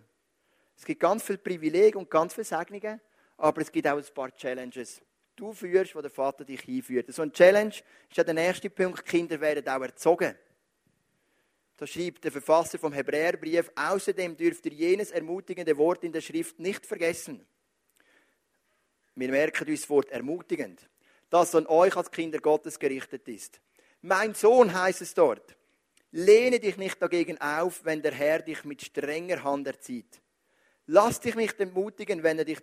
Es 0.76 0.84
gibt 0.84 1.00
ganz 1.00 1.22
viele 1.22 1.38
Privilegien 1.38 1.98
und 1.98 2.10
ganz 2.10 2.34
viele 2.34 2.46
Segnungen, 2.46 3.00
aber 3.38 3.62
es 3.62 3.72
gibt 3.72 3.88
auch 3.88 3.98
ein 3.98 4.14
paar 4.16 4.34
Challenges. 4.36 5.00
Du 5.36 5.52
führst, 5.52 5.96
wo 5.96 6.02
der 6.02 6.12
Vater 6.12 6.46
dich 6.46 6.62
hinführt. 6.62 7.12
So 7.14 7.24
ein 7.24 7.34
Challenge 7.34 7.74
ist 8.10 8.18
ja 8.18 8.24
der 8.24 8.34
nächste 8.34 8.70
Punkt, 8.70 9.06
Kinder 9.06 9.40
werden 9.42 9.68
auch 9.68 9.82
erzogen. 9.82 10.36
Da 11.78 11.88
schreibt 11.88 12.24
der 12.24 12.32
Verfasser 12.32 12.78
vom 12.78 12.94
Hebräerbrief, 12.94 13.72
außerdem 13.76 14.38
dürft 14.38 14.66
ihr 14.68 14.74
jenes 14.74 15.12
ermutigende 15.12 15.76
Wort 15.78 16.04
in 16.04 16.12
der 16.12 16.22
Schrift 16.22 16.60
nicht 16.60 16.86
vergessen. 16.86 17.44
Wir 19.16 19.30
merken 19.30 19.68
uns 19.68 19.82
das 19.82 19.90
Wort 19.90 20.10
ermutigend, 20.12 20.88
das 21.30 21.56
an 21.56 21.68
euch 21.68 21.96
als 21.96 22.12
Kinder 22.12 22.40
Gottes 22.40 22.78
gerichtet 22.78 23.28
ist. 23.28 23.60
Mein 24.02 24.34
Sohn 24.34 24.74
heißt 24.74 25.02
es 25.02 25.14
dort. 25.14 25.56
Lehne 26.12 26.60
dich 26.60 26.78
nicht 26.78 27.02
dagegen 27.02 27.42
auf, 27.42 27.84
wenn 27.86 28.04
der 28.04 28.14
Herr 28.14 28.40
dich 28.40 28.64
mit 28.66 28.84
strenger 28.84 29.44
Hand 29.44 29.66
erzieht. 29.66 30.22
Lass 30.86 31.20
dich 31.20 31.34
nicht 31.36 31.60
ermutigen, 31.60 32.22
wenn 32.22 32.38
er 32.38 32.46
dich 32.46 32.60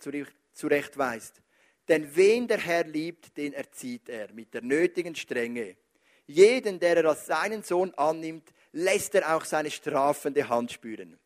zurechtweist. 0.53 1.43
Denn 1.91 2.15
wen 2.15 2.47
der 2.47 2.59
Herr 2.59 2.85
liebt, 2.85 3.37
den 3.37 3.53
erzieht 3.53 4.09
er 4.09 4.33
mit 4.33 4.55
der 4.55 4.63
nötigen 4.63 5.17
Strenge. 5.17 5.77
Jeden, 6.25 6.79
der 6.79 6.99
er 6.99 7.07
als 7.07 7.27
seinen 7.27 7.65
Sohn 7.65 7.93
annimmt, 7.95 8.55
lässt 8.71 9.17
er 9.17 9.35
auch 9.35 9.45
seine 9.45 9.73
strafende 9.73 10.49
Hand 10.49 10.71
spüren. 10.71 11.19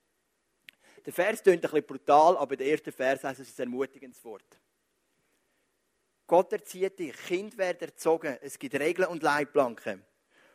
Der 1.04 1.12
Vers 1.12 1.42
klingt 1.42 1.66
ein 1.66 1.70
bisschen 1.70 1.86
brutal, 1.86 2.38
aber 2.38 2.56
der 2.56 2.68
erste 2.68 2.92
Vers 2.92 3.24
heißt, 3.24 3.40
es 3.40 3.50
ist 3.50 3.60
ein 3.60 3.64
ermutigendes 3.64 4.24
Wort. 4.24 4.58
Gott 6.26 6.50
erzieht 6.50 6.98
dich, 6.98 7.14
Kind 7.26 7.58
werden 7.58 7.82
erzogen, 7.82 8.38
es 8.40 8.58
gibt 8.58 8.74
Regeln 8.74 9.08
und 9.08 9.22
Leitplanken. 9.22 10.02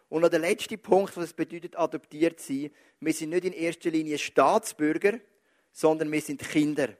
Und 0.09 0.23
noch 0.23 0.29
der 0.29 0.39
letzte 0.39 0.79
Punkt, 0.79 1.15
was 1.17 1.25
es 1.25 1.33
bedeutet, 1.33 1.77
adoptiert 1.77 2.39
zu 2.39 2.47
sein, 2.47 2.71
wir 2.99 3.13
sind 3.13 3.29
nicht 3.29 3.45
in 3.45 3.53
erster 3.53 3.91
Linie 3.91 4.17
Staatsbürger, 4.17 5.19
sondern 5.71 6.11
wir 6.11 6.21
sind 6.21 6.41
Kinder. 6.41 6.97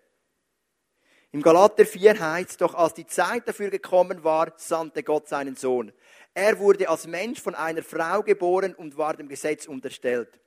Im 1.31 1.43
Galater 1.43 1.85
4 1.85 2.19
heißt 2.19 2.59
doch, 2.61 2.73
als 2.73 2.95
die 2.95 3.05
Zeit 3.05 3.47
dafür 3.47 3.69
gekommen 3.69 4.23
war, 4.23 4.53
sandte 4.57 5.03
Gott 5.03 5.27
seinen 5.27 5.55
Sohn. 5.55 5.93
Er 6.33 6.57
wurde 6.57 6.89
als 6.89 7.05
Mensch 7.05 7.39
von 7.39 7.53
einer 7.53 7.83
Frau 7.83 8.23
geboren 8.23 8.73
und 8.73 8.97
war 8.97 9.15
dem 9.15 9.29
Gesetz 9.29 9.67
unterstellt. 9.67 10.39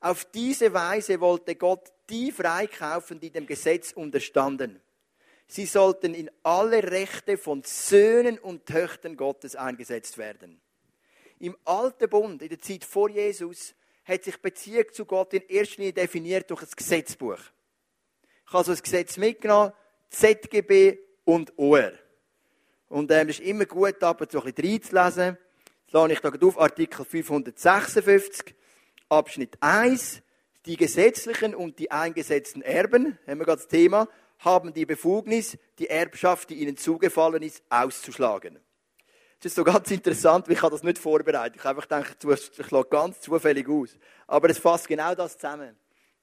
Auf 0.00 0.24
diese 0.26 0.72
Weise 0.72 1.20
wollte 1.20 1.56
Gott 1.56 1.92
die 2.08 2.30
freikaufen, 2.30 3.18
die 3.18 3.30
dem 3.30 3.46
Gesetz 3.46 3.90
unterstanden. 3.92 4.80
Sie 5.48 5.66
sollten 5.66 6.14
in 6.14 6.30
alle 6.44 6.84
Rechte 6.84 7.36
von 7.36 7.62
Söhnen 7.64 8.38
und 8.38 8.66
Töchtern 8.66 9.16
Gottes 9.16 9.56
eingesetzt 9.56 10.18
werden. 10.18 10.60
Im 11.40 11.56
Alten 11.64 12.08
Bund, 12.08 12.42
in 12.42 12.48
der 12.48 12.60
Zeit 12.60 12.84
vor 12.84 13.10
Jesus, 13.10 13.74
hat 14.04 14.22
sich 14.22 14.36
Beziehung 14.36 14.84
zu 14.92 15.04
Gott 15.04 15.34
in 15.34 15.42
erster 15.48 15.78
Linie 15.78 15.94
definiert 15.94 16.48
durch 16.50 16.60
das 16.60 16.76
Gesetzbuch. 16.76 17.40
Ich 18.46 18.52
habe 18.52 18.64
so 18.64 18.72
ein 18.72 18.78
Gesetz 18.78 19.16
mitgenommen, 19.16 19.72
ZGB 20.10 20.98
und 21.24 21.52
OR. 21.58 21.92
Und 22.88 23.10
ähm, 23.10 23.28
es 23.28 23.38
ist 23.38 23.46
immer 23.46 23.66
gut, 23.66 24.02
aber 24.02 24.26
so 24.30 24.42
ein 24.42 24.52
bisschen 24.52 24.72
reinzulesen. 24.72 25.38
Jetzt 25.84 25.92
lade 25.92 26.12
ich 26.12 26.20
da 26.20 26.46
auf 26.46 26.60
Artikel 26.60 27.04
556, 27.04 28.54
Abschnitt 29.08 29.56
1. 29.60 30.22
Die 30.66 30.76
gesetzlichen 30.76 31.54
und 31.54 31.78
die 31.78 31.90
eingesetzten 31.90 32.62
Erben, 32.62 33.18
haben 33.26 33.38
wir 33.38 33.46
gerade 33.46 33.62
das 33.62 33.68
Thema, 33.68 34.08
haben 34.40 34.74
die 34.74 34.84
Befugnis, 34.84 35.56
die 35.78 35.88
Erbschaft, 35.88 36.50
die 36.50 36.56
ihnen 36.56 36.76
zugefallen 36.76 37.42
ist, 37.42 37.62
auszuschlagen. 37.70 38.58
Das 39.40 39.52
ist 39.52 39.54
so 39.54 39.64
ganz 39.64 39.90
interessant, 39.90 40.48
ich 40.48 40.60
habe 40.60 40.72
das 40.72 40.82
nicht 40.82 40.98
vorbereitet. 40.98 41.56
Ich 41.56 41.64
habe 41.64 41.80
einfach 41.80 42.16
gedacht, 42.18 42.58
ich 42.58 42.66
schlage 42.66 42.88
ganz 42.88 43.20
zufällig 43.20 43.68
aus. 43.68 43.96
Aber 44.26 44.50
es 44.50 44.58
fasst 44.58 44.88
genau 44.88 45.14
das 45.14 45.38
zusammen. 45.38 45.76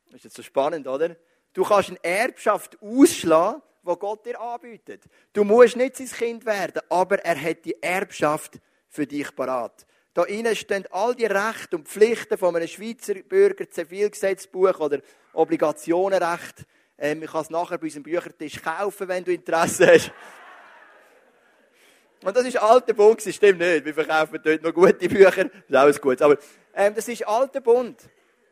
Das 0.06 0.16
ist 0.16 0.24
jetzt 0.26 0.36
so 0.36 0.44
spannend, 0.44 0.86
oder? 0.86 1.16
Du 1.54 1.64
kannst 1.64 1.90
eine 1.90 2.04
Erbschaft 2.04 2.78
ausschlagen, 2.82 3.62
wo 3.86 3.96
Gott 3.96 4.26
dir 4.26 4.40
anbietet. 4.40 5.04
Du 5.32 5.44
musst 5.44 5.78
nicht 5.78 5.96
sein 5.96 6.08
Kind 6.08 6.46
werden, 6.46 6.82
aber 6.90 7.20
er 7.20 7.40
hat 7.40 7.64
die 7.64 7.82
Erbschaft 7.82 8.60
für 8.90 9.06
dich 9.06 9.34
parat. 9.36 9.86
Da 10.14 10.24
innen 10.24 10.56
stehen 10.56 10.86
all 10.92 11.14
die 11.14 11.26
Rechte 11.26 11.76
und 11.76 11.88
Pflichten 11.88 12.38
von 12.38 12.56
einem 12.56 12.68
Schweizer 12.68 13.16
Bürger, 13.16 13.70
Zivilgesetzbuch 13.70 14.80
oder 14.80 15.02
Obligationenrecht. 15.34 16.66
Ähm, 16.98 17.22
ich 17.22 17.32
kann 17.32 17.42
es 17.42 17.50
nachher 17.50 17.78
bei 17.78 17.84
unserem 17.84 18.04
Büchertisch 18.04 18.62
kaufen, 18.62 19.08
wenn 19.08 19.24
du 19.24 19.34
Interesse 19.34 19.88
hast. 19.88 20.12
Und 22.24 22.36
das 22.36 22.46
ist 22.46 22.58
alter 22.58 22.94
Bund, 22.94 23.24
das 23.24 23.36
stimmt 23.36 23.60
nicht. 23.60 23.86
Wir 23.86 23.94
verkaufen 23.94 24.40
dort 24.42 24.64
noch 24.64 24.74
gute 24.74 25.10
Bücher, 25.10 25.44
das 25.44 25.54
ist 25.68 25.76
alles 25.76 26.02
gut. 26.02 26.22
Aber 26.22 26.38
ähm, 26.74 26.96
das 26.96 27.08
ist 27.08 27.28
alter 27.28 27.60
Bund. 27.60 28.02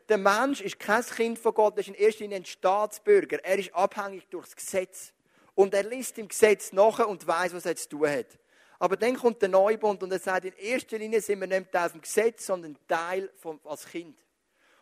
Der 0.08 0.18
Mensch 0.18 0.60
ist 0.60 0.78
kein 0.78 1.02
Kind 1.02 1.38
von 1.38 1.54
Gott, 1.54 1.74
er 1.76 1.80
ist 1.80 1.88
in 1.88 1.94
erster 1.94 2.20
Linie 2.24 2.36
ein 2.36 2.44
Staatsbürger. 2.44 3.42
Er 3.42 3.58
ist 3.58 3.74
abhängig 3.74 4.28
durch 4.28 4.44
das 4.44 4.56
Gesetz. 4.56 5.14
Und 5.54 5.74
er 5.74 5.84
liest 5.84 6.18
im 6.18 6.28
Gesetz 6.28 6.72
nach 6.72 7.06
und 7.06 7.26
weiß, 7.26 7.54
was 7.54 7.66
er 7.66 7.76
zu 7.76 7.88
tun 7.88 8.08
hat. 8.08 8.38
Aber 8.78 8.96
dann 8.96 9.16
kommt 9.16 9.40
der 9.40 9.48
Neubund 9.48 10.02
und 10.02 10.12
er 10.12 10.18
sagt, 10.18 10.46
in 10.46 10.52
erster 10.54 10.98
Linie 10.98 11.20
sind 11.20 11.40
wir 11.40 11.46
nicht 11.46 11.70
Teil 11.70 11.90
vom 11.90 12.00
Gesetz, 12.00 12.46
sondern 12.46 12.76
Teil 12.88 13.30
vom, 13.36 13.60
als 13.64 13.86
Kind. 13.86 14.18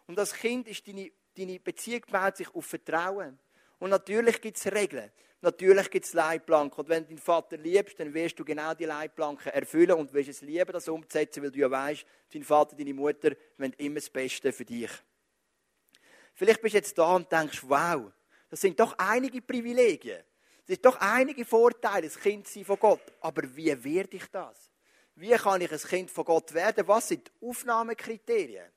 Und 0.06 0.18
als 0.18 0.32
Kind 0.32 0.66
ist 0.68 0.86
deine, 0.86 1.10
deine 1.36 1.60
Beziehung 1.60 2.02
baut 2.10 2.36
sich 2.36 2.52
auf 2.54 2.66
Vertrauen. 2.66 3.38
Und 3.78 3.90
natürlich 3.90 4.40
gibt 4.40 4.56
es 4.56 4.66
Regeln. 4.72 5.10
Natürlich 5.40 5.90
gibt 5.90 6.06
es 6.06 6.12
Leitplanken. 6.12 6.78
Und 6.78 6.88
wenn 6.88 7.02
du 7.02 7.08
deinen 7.08 7.18
Vater 7.18 7.56
liebst, 7.56 7.98
dann 7.98 8.14
wirst 8.14 8.38
du 8.38 8.44
genau 8.44 8.74
die 8.74 8.84
Leitplanken 8.84 9.52
erfüllen 9.52 9.92
und 9.92 10.12
wirst 10.12 10.28
es 10.28 10.40
lieben, 10.40 10.72
das 10.72 10.88
umzusetzen, 10.88 11.42
weil 11.42 11.50
du 11.50 11.58
ja 11.58 11.70
weißt, 11.70 12.06
dein 12.32 12.44
Vater, 12.44 12.76
deine 12.76 12.94
Mutter 12.94 13.32
wollen 13.58 13.72
immer 13.78 13.96
das 13.96 14.08
Beste 14.08 14.52
für 14.52 14.64
dich. 14.64 14.90
Vielleicht 16.34 16.62
bist 16.62 16.74
du 16.74 16.78
jetzt 16.78 16.96
da 16.96 17.16
und 17.16 17.30
denkst, 17.30 17.60
wow, 17.62 18.10
das 18.48 18.60
sind 18.60 18.78
doch 18.78 18.94
einige 18.96 19.42
Privilegien. 19.42 20.22
Es 20.72 20.76
sind 20.76 20.86
doch 20.86 21.00
einige 21.00 21.44
Vorteile, 21.44 22.08
das 22.08 22.18
Kind 22.18 22.48
sein 22.48 22.64
von 22.64 22.78
Gott. 22.78 23.02
Aber 23.20 23.42
wie 23.54 23.84
werde 23.84 24.16
ich 24.16 24.26
das? 24.32 24.70
Wie 25.16 25.32
kann 25.32 25.60
ich 25.60 25.70
ein 25.70 25.78
Kind 25.78 26.10
von 26.10 26.24
Gott 26.24 26.54
werden? 26.54 26.88
Was 26.88 27.08
sind 27.08 27.28
die 27.28 27.46
Aufnahmekriterien? 27.46 28.70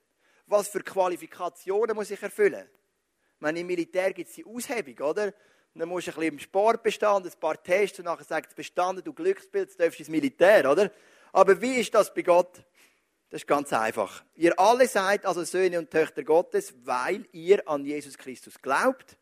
was 0.46 0.68
für 0.68 0.82
Qualifikationen 0.82 1.96
muss 1.96 2.10
ich 2.10 2.22
erfüllen? 2.22 2.68
Ich 2.68 3.40
meine, 3.40 3.60
im 3.60 3.66
Militär 3.66 4.12
gibt 4.12 4.28
es 4.28 4.36
die 4.36 4.44
Aushebung, 4.44 4.98
oder? 5.06 5.32
Dann 5.74 5.88
musst 5.88 6.06
du 6.06 6.10
ein 6.10 6.14
bisschen 6.16 6.32
im 6.34 6.38
Sport 6.38 6.82
bestanden, 6.82 7.30
ein 7.30 7.40
paar 7.40 7.62
Tests 7.62 7.98
und 7.98 8.04
nachher 8.04 8.24
sagst 8.24 8.52
du, 8.52 8.56
bestanden, 8.56 9.02
du 9.02 9.14
Glücksbild, 9.14 9.72
du 9.72 9.78
darfst 9.78 9.98
ins 9.98 10.10
Militär, 10.10 10.70
oder? 10.70 10.90
Aber 11.32 11.60
wie 11.62 11.80
ist 11.80 11.94
das 11.94 12.12
bei 12.12 12.20
Gott? 12.20 12.62
Das 13.30 13.40
ist 13.40 13.46
ganz 13.46 13.72
einfach. 13.72 14.22
Ihr 14.34 14.60
alle 14.60 14.86
seid 14.86 15.24
also 15.24 15.44
Söhne 15.44 15.78
und 15.78 15.90
Töchter 15.90 16.24
Gottes, 16.24 16.74
weil 16.84 17.26
ihr 17.32 17.66
an 17.66 17.86
Jesus 17.86 18.18
Christus 18.18 18.60
glaubt 18.60 19.16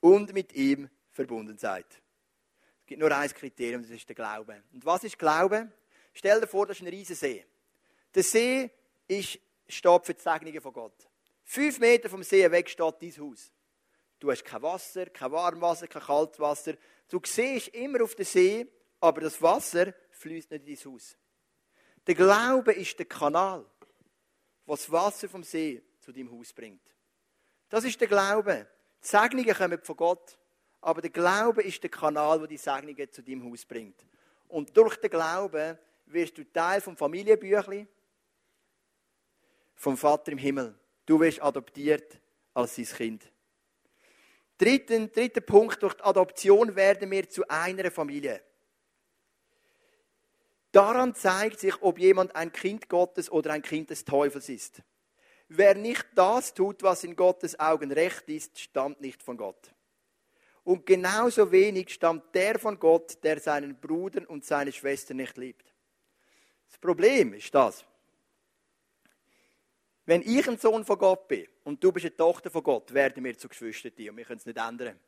und 0.00 0.32
mit 0.32 0.54
ihm 0.54 0.90
verbunden 1.18 1.58
seid. 1.58 1.86
Es 2.80 2.86
gibt 2.86 3.00
nur 3.00 3.10
ein 3.10 3.28
Kriterium, 3.30 3.82
das 3.82 3.90
ist 3.90 4.08
der 4.08 4.14
Glaube. 4.14 4.62
Und 4.72 4.84
was 4.86 5.02
ist 5.02 5.18
Glaube? 5.18 5.70
Stell 6.14 6.40
dir 6.40 6.46
vor, 6.46 6.66
das 6.66 6.76
ist 6.76 6.82
ein 6.82 6.88
riesiger 6.88 7.18
See. 7.18 7.44
Der 8.14 8.22
See 8.22 8.70
ist, 9.08 9.38
steht 9.68 10.06
für 10.06 10.14
die 10.14 10.20
Segnungen 10.20 10.60
von 10.60 10.72
Gott. 10.72 11.08
Fünf 11.42 11.80
Meter 11.80 12.08
vom 12.08 12.22
See 12.22 12.48
weg 12.50 12.70
steht 12.70 12.94
dein 13.00 13.16
Haus. 13.18 13.52
Du 14.20 14.30
hast 14.30 14.44
kein 14.44 14.62
Wasser, 14.62 15.06
kein 15.06 15.32
Warmwasser, 15.32 15.88
kein 15.88 16.02
Kaltwasser. 16.02 16.74
Du 17.08 17.20
siehst 17.24 17.68
immer 17.68 18.02
auf 18.04 18.14
den 18.14 18.24
See, 18.24 18.66
aber 19.00 19.22
das 19.22 19.42
Wasser 19.42 19.92
fließt 20.10 20.50
nicht 20.52 20.68
in 20.68 20.76
dein 20.76 20.92
Haus. 20.92 21.16
Der 22.06 22.14
Glaube 22.14 22.72
ist 22.72 22.96
der 22.98 23.06
Kanal, 23.06 23.66
was 24.66 24.82
das 24.82 24.92
Wasser 24.92 25.28
vom 25.28 25.42
See 25.42 25.82
zu 26.00 26.12
deinem 26.12 26.30
Haus 26.30 26.52
bringt. 26.52 26.82
Das 27.68 27.84
ist 27.84 28.00
der 28.00 28.08
Glaube. 28.08 28.68
Die 29.02 29.06
Segnungen 29.06 29.54
kommen 29.54 29.80
von 29.82 29.96
Gott, 29.96 30.38
aber 30.80 31.00
der 31.00 31.10
Glaube 31.10 31.62
ist 31.62 31.82
der 31.82 31.90
Kanal, 31.90 32.38
der 32.38 32.48
die 32.48 32.56
Segnungen 32.56 33.10
zu 33.10 33.22
deinem 33.22 33.50
Haus 33.50 33.64
bringt. 33.64 34.06
Und 34.48 34.76
durch 34.76 34.96
den 34.96 35.10
Glauben 35.10 35.78
wirst 36.06 36.38
du 36.38 36.44
Teil 36.44 36.80
vom 36.80 36.96
Familienbüchli, 36.96 37.86
vom 39.74 39.96
Vater 39.96 40.32
im 40.32 40.38
Himmel. 40.38 40.78
Du 41.04 41.20
wirst 41.20 41.42
adoptiert 41.42 42.20
als 42.54 42.76
sein 42.76 42.86
Kind. 42.86 43.30
Dritten, 44.56 45.12
dritter 45.12 45.40
Punkt, 45.40 45.82
durch 45.82 45.94
die 45.94 46.02
Adoption 46.02 46.74
werden 46.74 47.10
wir 47.10 47.28
zu 47.28 47.46
einer 47.48 47.90
Familie. 47.90 48.42
Daran 50.72 51.14
zeigt 51.14 51.60
sich, 51.60 51.80
ob 51.80 51.98
jemand 51.98 52.34
ein 52.34 52.52
Kind 52.52 52.88
Gottes 52.88 53.30
oder 53.30 53.52
ein 53.52 53.62
Kind 53.62 53.90
des 53.90 54.04
Teufels 54.04 54.48
ist. 54.48 54.82
Wer 55.48 55.74
nicht 55.74 56.06
das 56.14 56.52
tut, 56.52 56.82
was 56.82 57.04
in 57.04 57.16
Gottes 57.16 57.58
Augen 57.58 57.90
recht 57.90 58.28
ist, 58.28 58.58
stammt 58.58 59.00
nicht 59.00 59.22
von 59.22 59.36
Gott. 59.36 59.72
Und 60.68 60.84
genauso 60.84 61.50
wenig 61.50 61.88
stammt 61.94 62.34
der 62.34 62.58
von 62.58 62.78
Gott, 62.78 63.24
der 63.24 63.40
seinen 63.40 63.80
Bruder 63.80 64.28
und 64.28 64.44
seine 64.44 64.70
Schwester 64.70 65.14
nicht 65.14 65.38
liebt. 65.38 65.64
Das 66.68 66.76
Problem 66.76 67.32
ist 67.32 67.54
das. 67.54 67.86
Wenn 70.04 70.20
ich 70.20 70.46
ein 70.46 70.58
Sohn 70.58 70.84
von 70.84 70.98
Gott 70.98 71.26
bin 71.26 71.46
und 71.64 71.82
du 71.82 71.90
bist 71.90 72.04
eine 72.04 72.14
Tochter 72.14 72.50
von 72.50 72.62
Gott, 72.62 72.92
werden 72.92 73.24
wir 73.24 73.38
zu 73.38 73.48
Geschwistern 73.48 73.92
und 74.10 74.18
wir 74.18 74.26
können 74.26 74.40
es 74.40 74.44
nicht 74.44 74.58
ändern. 74.58 75.00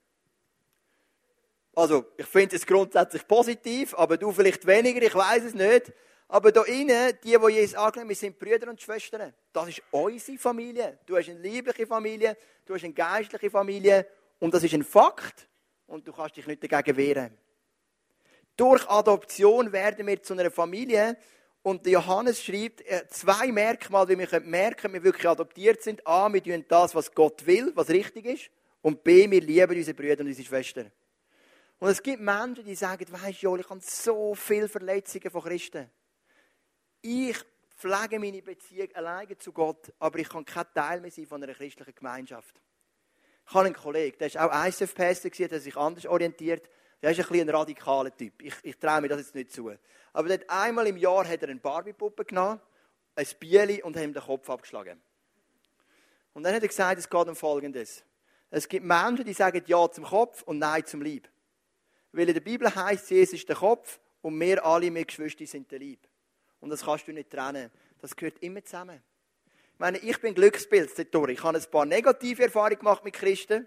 Also, 1.75 2.07
ich 2.16 2.25
finde 2.25 2.57
es 2.57 2.64
grundsätzlich 2.64 3.29
positiv, 3.29 3.94
aber 3.99 4.16
du 4.16 4.33
vielleicht 4.33 4.66
weniger, 4.66 5.03
ich 5.03 5.14
weiß 5.14 5.44
es 5.44 5.53
nicht. 5.53 5.92
Aber 6.29 6.53
da 6.53 6.62
innen, 6.62 7.18
die, 7.23 7.37
die 7.37 7.53
Jesus 7.53 7.75
angenommen 7.75 8.14
sind 8.14 8.38
Brüder 8.38 8.70
und 8.70 8.81
Schwestern. 8.81 9.35
Das 9.53 9.68
ist 9.68 9.83
unsere 9.90 10.38
Familie. 10.38 11.01
Du 11.05 11.18
hast 11.18 11.29
eine 11.29 11.38
liebliche 11.38 11.87
Familie, 11.87 12.35
du 12.64 12.75
hast 12.75 12.85
eine 12.85 12.94
geistliche 12.94 13.51
Familie 13.51 14.07
und 14.38 14.55
das 14.55 14.64
ist 14.64 14.73
ein 14.73 14.85
Fakt 14.85 15.49
und 15.90 16.07
du 16.07 16.12
kannst 16.12 16.37
dich 16.37 16.46
nicht 16.46 16.72
dagegen 16.72 16.96
wehren. 16.96 17.37
Durch 18.57 18.88
Adoption 18.88 19.72
werden 19.72 20.07
wir 20.07 20.22
zu 20.22 20.35
einer 20.35 20.50
Familie 20.50 21.16
und 21.62 21.87
Johannes 21.87 22.42
schreibt 22.42 22.81
äh, 22.83 23.07
zwei 23.09 23.53
Merkmale, 23.53 24.11
wie 24.11 24.18
wir 24.18 24.40
merken 24.40 24.81
können, 24.81 24.94
wir 24.94 25.05
wirklich 25.05 25.29
adoptiert 25.29 25.83
sind. 25.83 26.07
A, 26.07 26.33
wir 26.33 26.42
tun 26.42 26.64
das, 26.68 26.94
was 26.94 27.12
Gott 27.12 27.44
will, 27.44 27.72
was 27.74 27.90
richtig 27.90 28.24
ist. 28.24 28.50
Und 28.83 29.05
B, 29.05 29.31
wir 29.31 29.40
lieben 29.40 29.76
unsere 29.76 29.94
Brüder 29.94 30.20
und 30.20 30.29
unsere 30.29 30.46
Schwestern. 30.46 30.90
Und 31.79 31.88
es 31.88 32.03
gibt 32.03 32.20
Menschen, 32.22 32.64
die 32.64 32.74
sagen, 32.74 33.07
weisst 33.11 33.42
du, 33.42 33.57
ich 33.57 33.68
habe 33.68 33.81
so 33.83 34.35
viele 34.35 34.68
Verletzungen 34.68 35.31
von 35.31 35.42
Christen. 35.42 35.90
Ich 37.03 37.37
pflege 37.76 38.18
meine 38.18 38.42
Beziehung 38.42 38.88
alleine 38.94 39.37
zu 39.37 39.53
Gott, 39.53 39.92
aber 39.98 40.18
ich 40.18 40.29
kann 40.29 40.44
kein 40.44 40.66
Teil 40.74 41.00
mehr 41.00 41.11
sein 41.11 41.26
von 41.26 41.42
einer 41.42 41.55
christlichen 41.55 41.94
Gemeinschaft. 41.94 42.61
Ich 43.50 43.54
habe 43.54 43.66
einen 43.66 43.74
Kollegen, 43.74 44.16
der 44.16 44.32
war 44.34 44.62
auch 44.62 44.64
ISF-Pastor, 44.64 45.48
der 45.48 45.58
sich 45.58 45.76
anders 45.76 46.06
orientiert. 46.06 46.70
Der 47.02 47.10
ist 47.10 47.18
ein, 47.18 47.26
bisschen 47.26 47.48
ein 47.48 47.54
radikaler 47.56 48.16
Typ. 48.16 48.40
Ich, 48.42 48.54
ich 48.62 48.78
traue 48.78 49.00
mir 49.00 49.08
das 49.08 49.18
jetzt 49.18 49.34
nicht 49.34 49.50
zu. 49.50 49.74
Aber 50.12 50.28
der 50.28 50.38
hat 50.38 50.48
einmal 50.48 50.86
im 50.86 50.96
Jahr 50.96 51.26
hat 51.26 51.42
er 51.42 51.48
eine 51.48 51.58
Barbie-Puppe 51.58 52.26
genommen, 52.26 52.60
ein 53.16 53.26
Bieli 53.40 53.82
und 53.82 53.96
hat 53.96 54.04
ihm 54.04 54.12
den 54.12 54.22
Kopf 54.22 54.48
abgeschlagen. 54.48 55.02
Und 56.32 56.44
dann 56.44 56.54
hat 56.54 56.62
er 56.62 56.68
gesagt, 56.68 57.00
es 57.00 57.10
geht 57.10 57.26
um 57.26 57.34
Folgendes. 57.34 58.04
Es 58.50 58.68
gibt 58.68 58.86
Menschen, 58.86 59.24
die 59.24 59.32
sagen 59.32 59.64
Ja 59.66 59.90
zum 59.90 60.04
Kopf 60.04 60.42
und 60.42 60.60
Nein 60.60 60.86
zum 60.86 61.02
Lieb. 61.02 61.28
Weil 62.12 62.28
in 62.28 62.34
der 62.34 62.40
Bibel 62.42 62.72
heißt, 62.72 63.10
Jesus 63.10 63.40
ist 63.40 63.48
der 63.48 63.56
Kopf 63.56 63.98
und 64.22 64.38
wir 64.38 64.64
alle, 64.64 64.94
wir 64.94 65.04
Geschwister, 65.04 65.44
sind 65.44 65.68
der 65.72 65.80
Lieb. 65.80 66.06
Und 66.60 66.70
das 66.70 66.84
kannst 66.84 67.08
du 67.08 67.12
nicht 67.12 67.30
trennen. 67.30 67.72
Das 67.98 68.14
gehört 68.14 68.38
immer 68.44 68.64
zusammen. 68.64 69.02
Ich 69.80 69.82
meine, 69.82 69.96
ich 69.96 70.20
bin 70.20 70.34
Glücksbild, 70.34 70.90
Ich 70.98 71.42
habe 71.42 71.56
ein 71.56 71.64
paar 71.70 71.86
negative 71.86 72.42
Erfahrungen 72.42 72.80
gemacht 72.80 73.02
mit 73.02 73.14
Christen, 73.14 73.66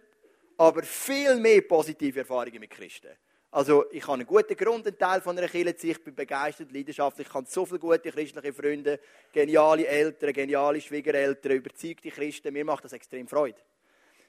aber 0.59 0.83
viel 0.83 1.37
mehr 1.37 1.61
positive 1.61 2.19
Erfahrungen 2.19 2.59
mit 2.59 2.69
Christen. 2.69 3.09
Also 3.49 3.89
ich 3.89 4.03
habe 4.03 4.13
einen 4.13 4.27
guten 4.27 4.55
Grund, 4.55 4.85
ein 4.85 4.95
Teil 4.95 5.21
von 5.21 5.35
einer 5.35 5.47
Kirche 5.47 5.75
zu. 5.75 5.87
Ich 5.87 6.03
bin 6.03 6.13
begeistert, 6.13 6.71
leidenschaftlich. 6.71 7.27
Ich 7.27 7.33
habe 7.33 7.47
so 7.49 7.65
viele 7.65 7.79
gute 7.79 8.11
christliche 8.11 8.53
Freunde, 8.53 8.99
geniale 9.31 9.87
Eltern, 9.87 10.33
geniale 10.33 10.79
Schwiegereltern, 10.81 11.53
überzeugte 11.53 12.11
Christen. 12.11 12.53
Mir 12.53 12.63
macht 12.63 12.85
das 12.85 12.93
extrem 12.93 13.27
Freude. 13.27 13.57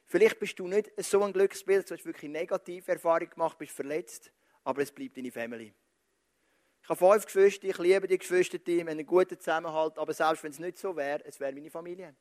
Vielleicht 0.06 0.40
bist 0.40 0.58
du 0.58 0.66
nicht 0.66 0.90
so 0.96 1.22
ein 1.22 1.34
Glücksbild, 1.34 1.90
du 1.90 1.96
hast 1.96 2.06
wirklich 2.06 2.30
negative 2.30 2.92
Erfahrungen 2.92 3.28
gemacht, 3.28 3.58
bist 3.58 3.72
verletzt, 3.72 4.32
aber 4.64 4.80
es 4.80 4.90
bleibt 4.90 5.18
deine 5.18 5.30
Family. 5.30 5.74
Ich 6.84 6.90
habe 6.90 6.98
fünf 6.98 7.24
Geschwister, 7.24 7.66
ich 7.66 7.78
liebe 7.78 8.06
die 8.06 8.18
Geschwister, 8.18 8.58
wir 8.62 8.80
haben 8.80 8.88
einen 8.88 9.06
guten 9.06 9.40
Zusammenhalt, 9.40 9.96
aber 9.96 10.12
selbst 10.12 10.44
wenn 10.44 10.50
es 10.50 10.58
nicht 10.58 10.76
so 10.76 10.94
wäre, 10.94 11.24
es 11.24 11.40
wäre 11.40 11.50
meine 11.50 11.70
Familie. 11.70 12.14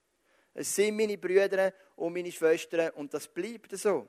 Es 0.54 0.73
sind 0.73 0.95
meine 0.95 1.17
Brüder 1.17 1.73
und 1.97 2.13
meine 2.13 2.32
Schwestern 2.32 2.91
und 2.91 3.13
das 3.13 3.28
bleibt 3.28 3.78
so. 3.78 4.08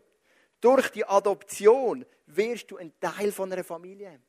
Durch 0.60 0.90
die 0.90 1.04
Adoption 1.04 2.06
wirst 2.26 2.70
du 2.70 2.76
ein 2.76 2.92
Teil 3.00 3.32
von 3.32 3.52
einer 3.52 3.64
Familie. 3.64 4.20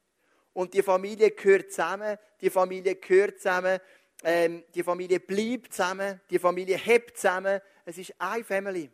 Und 0.54 0.74
die 0.74 0.82
Familie 0.82 1.30
gehört 1.30 1.72
zusammen, 1.72 2.18
die 2.42 2.50
Familie 2.50 2.96
gehört 2.96 3.38
zusammen, 3.38 3.80
ähm, 4.24 4.64
die 4.74 4.82
Familie 4.82 5.20
bleibt 5.20 5.74
zusammen, 5.74 6.22
die 6.28 6.40
Familie 6.40 6.78
hebt 6.78 7.18
zusammen. 7.18 7.62
Es 7.86 8.00
ist 8.00 8.16
eine 8.18 8.44
Family. 8.44 8.90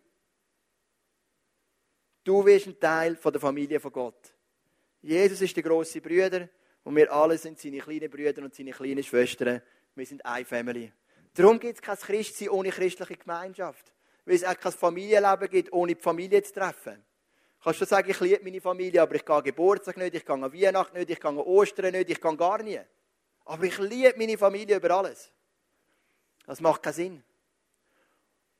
Du 2.26 2.46
wirst 2.46 2.68
ein 2.68 2.78
Teil 2.78 3.16
von 3.16 3.32
der 3.32 3.40
Familie 3.40 3.80
von 3.80 3.94
Gott. 3.94 4.34
Jesus 5.02 5.40
ist 5.40 5.56
der 5.56 5.64
große 5.64 6.02
Brüder 6.02 6.50
und 6.84 6.96
wir 6.96 7.12
alle 7.12 7.38
sind 7.38 7.60
seine 7.60 7.80
kleinen 7.80 8.10
Brüder 8.10 8.42
und 8.44 8.56
seine 8.56 8.72
kleinen 8.72 9.04
Schwestern. 9.04 9.62
Wir 9.96 10.06
sind 10.06 10.26
eine 10.26 10.46
Family. 10.46 10.92
Darum 11.34 11.60
gibt 11.60 11.76
es 11.76 11.82
kein 11.82 11.98
Christsein 11.98 12.50
ohne 12.50 12.70
christliche 12.70 13.18
Gemeinschaft. 13.18 13.94
Weil 14.26 14.36
es 14.36 14.44
auch 14.44 14.58
kein 14.58 14.72
Familienleben 14.72 15.50
gibt, 15.50 15.74
ohne 15.74 15.96
die 15.96 16.02
Familie 16.02 16.42
zu 16.44 16.54
treffen. 16.54 17.04
Kannst 17.64 17.82
du 17.82 17.86
sagen, 17.86 18.10
ich 18.10 18.20
liebe 18.20 18.44
meine 18.44 18.60
Familie, 18.60 19.02
aber 19.02 19.16
ich 19.16 19.26
gehe 19.26 19.44
Geburtstag 19.44 19.98
nicht, 19.98 20.16
ich 20.16 20.26
gehe 20.26 20.34
an 20.34 20.42
Weihnachten 20.42 20.98
nicht, 20.98 21.10
ich 21.10 21.20
gehe 21.20 21.30
an 21.30 21.38
Ostern 21.38 21.92
nicht, 21.92 22.10
ich 22.10 22.20
gehe 22.20 22.36
gar 22.38 22.62
nie. 22.64 22.80
Aber 23.46 23.64
ich 23.64 23.78
liebe 23.78 24.18
meine 24.18 24.38
Familie 24.38 24.78
über 24.78 24.92
alles. 24.92 25.32
Das 26.46 26.60
macht 26.60 26.82
keinen 26.82 26.94
Sinn. 26.94 27.24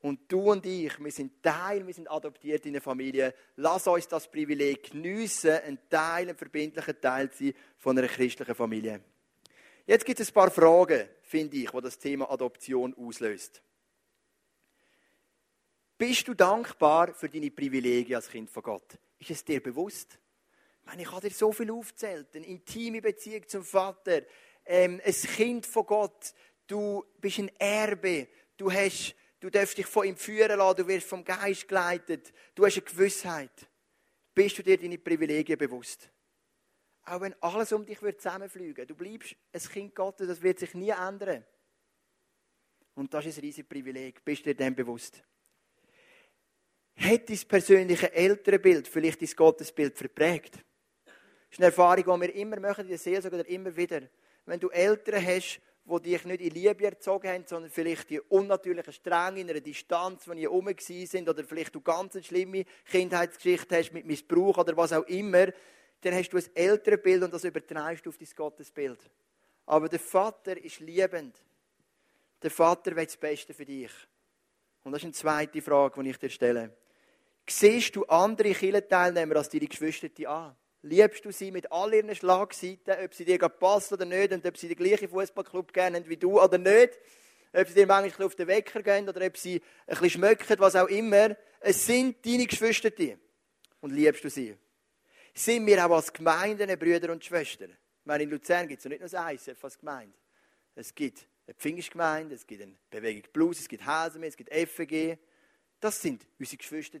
Und 0.02 0.30
du 0.30 0.50
und 0.50 0.66
ich, 0.66 0.98
wir 0.98 1.12
sind 1.12 1.40
Teil, 1.42 1.86
wir 1.86 1.94
sind 1.94 2.10
adoptiert 2.10 2.66
in 2.66 2.72
eine 2.72 2.80
Familie. 2.80 3.32
Lass 3.54 3.86
uns 3.86 4.08
das 4.08 4.28
Privileg 4.28 4.90
geniessen, 4.90 5.52
ein 5.52 5.78
Teil, 5.88 6.28
ein 6.28 6.36
verbindlicher 6.36 7.00
Teil 7.00 7.30
zu 7.30 7.44
sein 7.44 7.54
von 7.78 7.96
einer 7.96 8.08
christlichen 8.08 8.54
Familie. 8.54 9.00
Jetzt 9.86 10.04
gibt 10.04 10.18
es 10.18 10.30
ein 10.30 10.34
paar 10.34 10.50
Fragen, 10.50 11.08
finde 11.22 11.56
ich, 11.56 11.70
die 11.70 11.80
das 11.80 11.98
Thema 11.98 12.28
Adoption 12.30 12.94
auslöst. 12.94 13.62
Bist 15.96 16.26
du 16.26 16.34
dankbar 16.34 17.14
für 17.14 17.28
deine 17.28 17.52
Privilegien 17.52 18.16
als 18.16 18.28
Kind 18.28 18.50
von 18.50 18.64
Gott? 18.64 18.98
Ist 19.20 19.30
es 19.30 19.44
dir 19.44 19.62
bewusst? 19.62 20.18
Ich 20.80 20.86
meine, 20.86 21.02
ich 21.02 21.12
habe 21.12 21.28
dir 21.28 21.32
so 21.32 21.52
viel 21.52 21.70
aufgezählt. 21.70 22.34
Eine 22.34 22.46
intime 22.46 23.00
Beziehung 23.00 23.46
zum 23.46 23.62
Vater, 23.62 24.22
ähm, 24.66 25.00
ein 25.04 25.12
Kind 25.12 25.64
von 25.64 25.86
Gott, 25.86 26.34
du 26.66 27.04
bist 27.20 27.38
ein 27.38 27.52
Erbe, 27.56 28.26
du, 28.56 28.72
hast, 28.72 29.14
du 29.42 29.50
darfst 29.50 29.76
dich 29.76 29.86
von 29.86 30.06
ihm 30.06 30.16
führen 30.16 30.56
lassen, 30.56 30.76
du 30.76 30.86
wirst 30.86 31.08
vom 31.08 31.24
Geist 31.24 31.66
geleitet, 31.66 32.32
du 32.54 32.64
hast 32.64 32.76
eine 32.76 32.82
Gewissheit. 32.82 33.68
Bist 34.32 34.56
du 34.56 34.62
dir 34.62 34.78
deine 34.78 34.98
Privilegien 34.98 35.58
bewusst? 35.58 36.08
Auch 37.04 37.20
wenn 37.20 37.34
alles 37.42 37.72
um 37.72 37.84
dich 37.84 38.00
wird 38.02 38.20
zusammenfliegen, 38.20 38.86
du 38.86 38.94
bleibst 38.94 39.34
ein 39.52 39.60
Kind 39.60 39.94
Gottes, 39.96 40.28
das 40.28 40.40
wird 40.40 40.60
sich 40.60 40.72
nie 40.74 40.90
ändern. 40.90 41.44
Und 42.94 43.12
das 43.12 43.26
ist 43.26 43.38
ein 43.38 43.40
riesiges 43.40 43.68
Privileg. 43.68 44.24
Bist 44.24 44.46
du 44.46 44.50
dir 44.50 44.54
dem 44.54 44.76
bewusst? 44.76 45.20
Hat 46.94 47.28
dein 47.28 47.38
persönliche 47.48 48.12
Elternbild 48.12 48.86
vielleicht 48.86 49.22
dein 49.22 49.34
Gottesbild 49.34 49.98
verprägt? 49.98 50.54
Das 50.54 50.62
ist 51.50 51.58
eine 51.58 51.66
Erfahrung, 51.66 52.04
die 52.04 52.26
wir 52.28 52.34
immer 52.36 52.60
machen 52.60 52.82
in 52.82 52.90
der 52.90 52.98
Seelsorge 52.98 53.40
oder 53.40 53.48
immer 53.48 53.74
wieder. 53.76 54.02
Wenn 54.46 54.60
du 54.60 54.68
Eltern 54.68 55.24
hast, 55.26 55.60
die 55.84 56.02
dich 56.02 56.24
nicht 56.24 56.40
in 56.40 56.50
Liebe 56.50 56.84
erzogen 56.84 57.28
haben, 57.28 57.44
sondern 57.46 57.70
vielleicht 57.70 58.10
die 58.10 58.20
unnatürlichen 58.20 58.92
Stränge 58.92 59.40
in 59.40 59.50
einer 59.50 59.60
Distanz, 59.60 60.28
wo 60.28 60.32
ihr 60.32 60.48
rum 60.48 60.68
sind, 60.78 61.28
oder 61.28 61.44
vielleicht 61.44 61.74
du 61.74 61.80
ganz 61.80 62.14
eine 62.14 62.24
schlimme 62.24 62.64
Kindheitsgeschichte 62.90 63.76
hast 63.76 63.92
mit 63.92 64.06
Missbrauch 64.06 64.58
oder 64.58 64.76
was 64.76 64.92
auch 64.92 65.06
immer, 65.06 65.46
dann 66.00 66.14
hast 66.14 66.30
du 66.30 66.36
ein 66.36 66.44
ältere 66.54 66.98
Bild 66.98 67.22
und 67.22 67.32
das 67.32 67.44
übertreibst 67.44 68.06
du 68.06 68.10
auf 68.10 68.18
dein 68.18 68.28
Gottesbild. 68.34 68.98
Aber 69.66 69.88
der 69.88 70.00
Vater 70.00 70.56
ist 70.56 70.80
liebend. 70.80 71.36
Der 72.42 72.50
Vater 72.50 72.96
will 72.96 73.04
das 73.04 73.16
Beste 73.16 73.54
für 73.54 73.64
dich. 73.64 73.92
Und 74.84 74.92
das 74.92 75.00
ist 75.00 75.04
eine 75.04 75.12
zweite 75.12 75.62
Frage, 75.62 76.02
die 76.02 76.10
ich 76.10 76.18
dir 76.18 76.30
stelle. 76.30 76.76
Siehst 77.48 77.94
du 77.94 78.04
andere 78.06 78.52
Kirchenteilnehmer 78.52 79.36
als 79.36 79.48
deine 79.48 79.66
Geschwister 79.66 80.08
an? 80.28 80.56
Liebst 80.82 81.24
du 81.24 81.30
sie 81.30 81.52
mit 81.52 81.70
all 81.70 81.94
ihren 81.94 82.14
Schlagseiten, 82.14 82.96
ob 83.04 83.14
sie 83.14 83.24
dir 83.24 83.38
passt 83.38 83.92
oder 83.92 84.04
nicht, 84.04 84.32
und 84.32 84.44
ob 84.44 84.56
sie 84.56 84.66
den 84.66 84.76
gleichen 84.76 85.08
Fußballclub 85.08 85.76
haben 85.76 86.08
wie 86.08 86.16
du 86.16 86.40
oder 86.40 86.58
nicht, 86.58 86.98
ob 87.52 87.68
sie 87.68 87.74
dir 87.74 87.86
manchmal 87.86 88.26
auf 88.26 88.34
den 88.34 88.48
Wecker 88.48 88.82
gehen 88.82 89.08
oder 89.08 89.24
ob 89.24 89.36
sie 89.36 89.62
ein 89.86 89.90
bisschen 89.90 90.10
schmöcken, 90.10 90.56
was 90.58 90.74
auch 90.74 90.88
immer. 90.88 91.36
Es 91.60 91.86
sind 91.86 92.26
deine 92.26 92.46
Geschwister. 92.46 92.90
Und 93.80 93.92
liebst 93.92 94.24
du 94.24 94.30
sie? 94.30 94.56
Sind 95.34 95.66
wir 95.66 95.86
auch 95.86 95.92
als 95.92 96.12
Gemeinde 96.12 96.76
Brüder 96.76 97.12
und 97.12 97.24
Schwestern? 97.24 97.70
Ich 97.70 98.06
meine, 98.06 98.24
in 98.24 98.30
Luzern 98.30 98.66
gibt 98.66 98.78
es 98.78 98.84
ja 98.84 98.88
nicht 98.88 99.00
nur 99.00 99.08
das 99.08 99.34
ISF 99.34 99.64
als 99.64 99.78
Gemeinde. 99.78 100.14
Es 100.74 100.92
gibt 100.94 101.26
eine 101.46 101.54
Pfingstgemeinde, 101.54 102.34
es 102.34 102.46
gibt 102.46 102.62
eine 102.62 102.74
Bewegung 102.90 103.22
Plus, 103.32 103.60
es 103.60 103.68
gibt 103.68 103.86
Häseme, 103.86 104.26
es 104.26 104.36
gibt 104.36 104.52
FG. 104.52 105.16
Das 105.78 106.02
sind 106.02 106.26
unsere 106.38 106.56
Geschwister. 106.56 106.98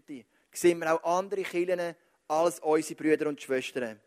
Sehen 0.52 0.78
wir 0.78 0.94
auch 0.94 1.18
andere 1.18 1.42
Kirchen 1.42 1.96
als 2.32 2.60
unsere 2.60 2.94
Brüder 2.94 3.28
und 3.28 3.42
Schwestern. 3.42 4.00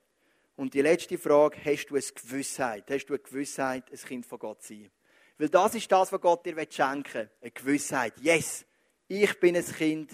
Und 0.56 0.74
die 0.74 0.82
letzte 0.82 1.18
Frage, 1.18 1.58
hast 1.64 1.88
du 1.88 1.96
eine 1.96 2.04
Gewissheit? 2.04 2.90
Hast 2.90 3.06
du 3.06 3.14
eine 3.14 3.22
Gewissheit, 3.22 3.92
ein 3.92 3.98
Kind 3.98 4.26
von 4.26 4.40
Gott 4.40 4.64
zu 4.64 4.74
sein? 4.74 4.92
Weil 5.38 5.50
das 5.50 5.76
ist 5.76 5.92
das, 5.92 6.12
was 6.12 6.22
Gott 6.22 6.46
dir 6.46 6.56
schenken 6.70 7.14
will. 7.14 7.30
Eine 7.42 7.52
Gewissheit. 7.52 8.14
Yes, 8.22 8.66
ich 9.08 9.40
bin 9.40 9.56
ein 9.56 9.66
Kind 9.66 10.12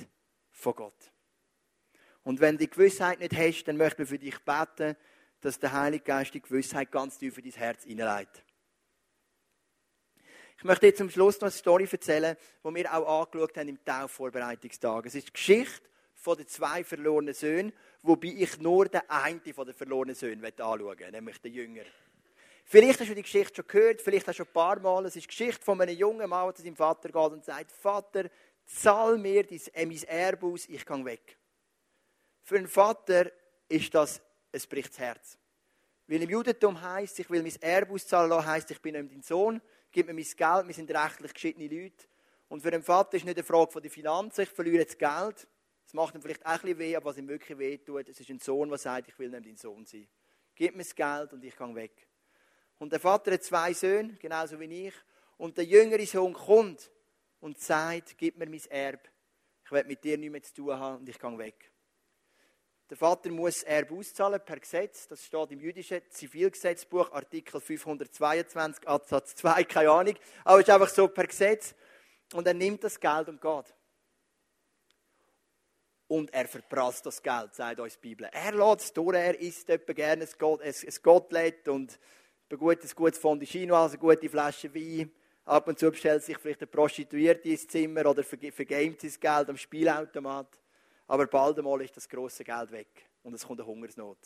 von 0.50 0.76
Gott. 0.76 1.12
Und 2.24 2.42
wenn 2.42 2.58
du 2.58 2.66
die 2.66 2.70
Gewissheit 2.70 3.20
nicht 3.20 3.36
hast, 3.36 3.64
dann 3.66 3.78
möchten 3.78 4.00
wir 4.00 4.08
für 4.08 4.20
dich 4.20 4.38
beten, 4.40 4.98
dass 5.40 5.60
der 5.60 5.72
Heilige 5.72 6.04
Geist 6.04 6.34
die 6.34 6.42
Gewissheit 6.42 6.92
ganz 6.92 7.18
tief 7.18 7.38
in 7.38 7.46
dein 7.46 7.54
Herz 7.54 7.84
hineinlegt. 7.84 8.44
Ich 10.58 10.64
möchte 10.64 10.88
dir 10.88 10.96
zum 10.96 11.10
Schluss 11.10 11.38
noch 11.38 11.48
eine 11.48 11.52
Story 11.52 11.88
erzählen, 11.90 12.36
die 12.64 12.76
wir 12.76 12.94
auch 12.94 13.22
angeschaut 13.22 13.58
haben 13.58 13.70
im 13.70 13.84
Taufvorbereitungstag. 13.84 15.06
Es 15.06 15.16
ist 15.16 15.30
die 15.30 15.34
Geschichte 15.34 15.90
von 16.22 16.38
den 16.38 16.48
zwei 16.48 16.84
verlorenen 16.84 17.34
Söhnen, 17.34 17.74
wobei 18.02 18.34
ich 18.38 18.60
nur 18.60 18.88
den 18.88 19.02
einen 19.10 19.54
von 19.54 19.66
den 19.66 19.76
verlorenen 19.76 20.16
Söhnen 20.16 20.44
anschauen 20.44 20.84
möchte, 20.84 21.12
nämlich 21.12 21.42
den 21.42 21.54
Jünger. 21.54 21.84
Vielleicht 22.64 23.00
hast 23.00 23.10
du 23.10 23.16
die 23.16 23.22
Geschichte 23.22 23.56
schon 23.56 23.68
gehört, 23.68 24.02
vielleicht 24.02 24.28
hast 24.28 24.40
du 24.40 24.44
schon 24.44 24.48
ein 24.48 24.54
paar 24.54 24.80
Mal. 24.80 25.06
Es 25.06 25.16
ist 25.16 25.24
die 25.24 25.28
Geschichte 25.28 25.64
von 25.64 25.82
einem 25.82 25.98
jungen 25.98 26.30
Mann, 26.30 26.48
der 26.48 26.56
zu 26.56 26.62
seinem 26.62 26.76
Vater 26.76 27.10
geht 27.10 27.16
und 27.16 27.44
sagt: 27.44 27.72
Vater, 27.72 28.30
zahl 28.66 29.18
mir 29.18 29.46
äh, 29.52 29.86
mein 29.86 30.04
Erbe 30.04 30.48
aus, 30.48 30.70
ich 30.70 30.86
gehe 30.86 31.06
weg. 31.06 31.38
Für 32.44 32.58
einen 32.58 32.68
Vater 32.68 33.32
ist 33.68 33.94
das 33.94 34.22
ein 34.54 34.62
bricht 34.70 34.98
Herz. 35.00 35.38
Weil 36.08 36.24
im 36.24 36.30
Judentum 36.30 36.82
heißt, 36.82 37.20
ich 37.20 37.30
will 37.30 37.42
mein 37.42 37.62
Erbe 37.62 37.94
auszahlen 37.94 38.30
lassen, 38.30 38.48
heisst, 38.48 38.72
ich 38.72 38.82
bin 38.82 38.94
nicht 38.94 39.14
dein 39.14 39.22
Sohn, 39.22 39.62
gib 39.92 40.08
mir 40.08 40.14
mein 40.14 40.24
Geld, 40.24 40.68
wir 40.68 40.74
sind 40.74 40.92
rechtlich 40.92 41.34
geschiedene 41.34 41.68
Leute. 41.68 42.06
Und 42.50 42.62
für 42.62 42.68
einen 42.68 42.84
Vater 42.84 43.16
ist 43.16 43.26
nicht 43.26 43.38
eine 43.38 43.46
Frage 43.46 43.80
der 43.80 43.92
Finanzen, 43.92 44.42
ich 44.42 44.50
verliere 44.50 44.84
das 44.84 44.98
Geld, 44.98 45.48
es 45.92 45.94
macht 45.94 46.16
ihm 46.16 46.22
vielleicht 46.22 46.46
auch 46.46 46.52
ein 46.52 46.62
bisschen 46.62 46.80
weh, 46.80 46.96
aber 46.96 47.08
was 47.08 47.18
ihm 47.18 47.28
wirklich 47.28 47.58
weh 47.58 47.78
tut, 47.78 48.08
es 48.08 48.18
ist 48.18 48.30
ein 48.30 48.40
Sohn, 48.40 48.70
der 48.70 48.78
sagt, 48.78 49.10
ich 49.10 49.20
will 49.20 49.28
nicht 49.28 49.46
dein 49.46 49.58
Sohn 49.58 49.86
sein. 49.86 50.08
Gib 50.56 50.74
mir 50.74 50.84
das 50.84 50.96
Geld 50.96 51.34
und 51.34 51.44
ich 51.44 51.54
gehe 51.54 51.76
weg. 51.76 52.08
Und 52.80 52.94
der 52.94 53.02
Vater 53.02 53.34
hat 53.34 53.44
zwei 53.44 53.74
Söhne, 53.74 54.14
genauso 54.14 54.58
wie 54.62 54.88
ich. 54.88 54.94
Und 55.36 55.58
der 55.58 55.66
jüngere 55.66 56.06
Sohn 56.06 56.32
kommt 56.32 56.90
und 57.42 57.60
sagt, 57.60 58.18
gib 58.18 58.38
mir 58.38 58.48
mein 58.48 58.62
Erbe. 58.70 59.02
Ich 59.66 59.72
will 59.74 59.84
mit 59.84 60.02
dir 60.02 60.18
nichts 60.18 60.32
mehr 60.32 60.44
zu 60.44 60.54
tun 60.54 60.80
haben 60.80 61.00
und 61.00 61.10
ich 61.10 61.20
gehe 61.20 61.38
weg. 61.38 61.74
Der 62.90 62.96
Vater 62.96 63.30
muss 63.30 63.64
Erbe 63.64 63.94
auszahlen 63.94 64.40
per 64.46 64.62
Gesetz. 64.62 65.10
Das 65.10 65.26
steht 65.26 65.52
im 65.52 65.60
jüdischen 65.60 66.00
Zivilgesetzbuch, 66.10 67.12
Artikel 67.12 67.60
522 67.60 68.88
Absatz 68.88 69.36
2, 69.36 69.66
keine 69.66 69.92
Ahnung. 69.92 70.16
Aber 70.46 70.62
es 70.62 70.70
ist 70.70 70.74
einfach 70.74 70.88
so 70.88 71.10
per 71.10 71.28
Gesetz. 71.28 71.76
Und 72.32 72.48
er 72.48 72.54
nimmt 72.54 72.82
das 72.82 72.98
Geld 72.98 73.28
und 73.28 73.42
geht 73.42 73.76
und 76.12 76.34
er 76.34 76.46
verprasst 76.46 77.06
das 77.06 77.24
Geld, 77.24 77.56
sagt 77.56 77.80
uns 77.80 77.94
die 77.94 78.10
Bibel. 78.10 78.28
Er 78.34 78.52
lässt 78.52 78.82
es 78.82 78.94
durch, 78.94 79.16
er 79.16 79.40
isst 79.40 79.70
etwa 79.70 79.94
gerne 79.94 80.26
ein 80.26 80.94
Gottlet 81.02 81.70
und 81.70 81.98
ein 82.50 82.58
gutes, 82.58 82.94
gutes 82.94 83.18
Fondue 83.18 83.48
Chinois, 83.48 83.92
eine 83.92 83.98
gute 83.98 84.28
Flasche 84.28 84.76
Wein. 84.76 85.10
Ab 85.46 85.70
und 85.70 85.80
zu 85.80 85.90
bestellt 85.90 86.22
sich 86.22 86.38
vielleicht 86.38 86.60
eine 86.60 86.68
Prostituierte 86.68 87.48
ins 87.48 87.66
Zimmer 87.66 88.06
oder 88.06 88.26
vergamet 88.26 89.00
sein 89.00 89.14
Geld 89.22 89.50
am 89.50 89.56
Spielautomat. 89.56 90.60
Aber 91.08 91.28
bald 91.28 91.58
einmal 91.60 91.82
ist 91.82 91.96
das 91.96 92.10
große 92.10 92.44
Geld 92.44 92.72
weg 92.74 93.10
und 93.24 93.34
es 93.34 93.48
kommt 93.48 93.62
eine 93.62 93.68
Hungersnot. 93.68 94.20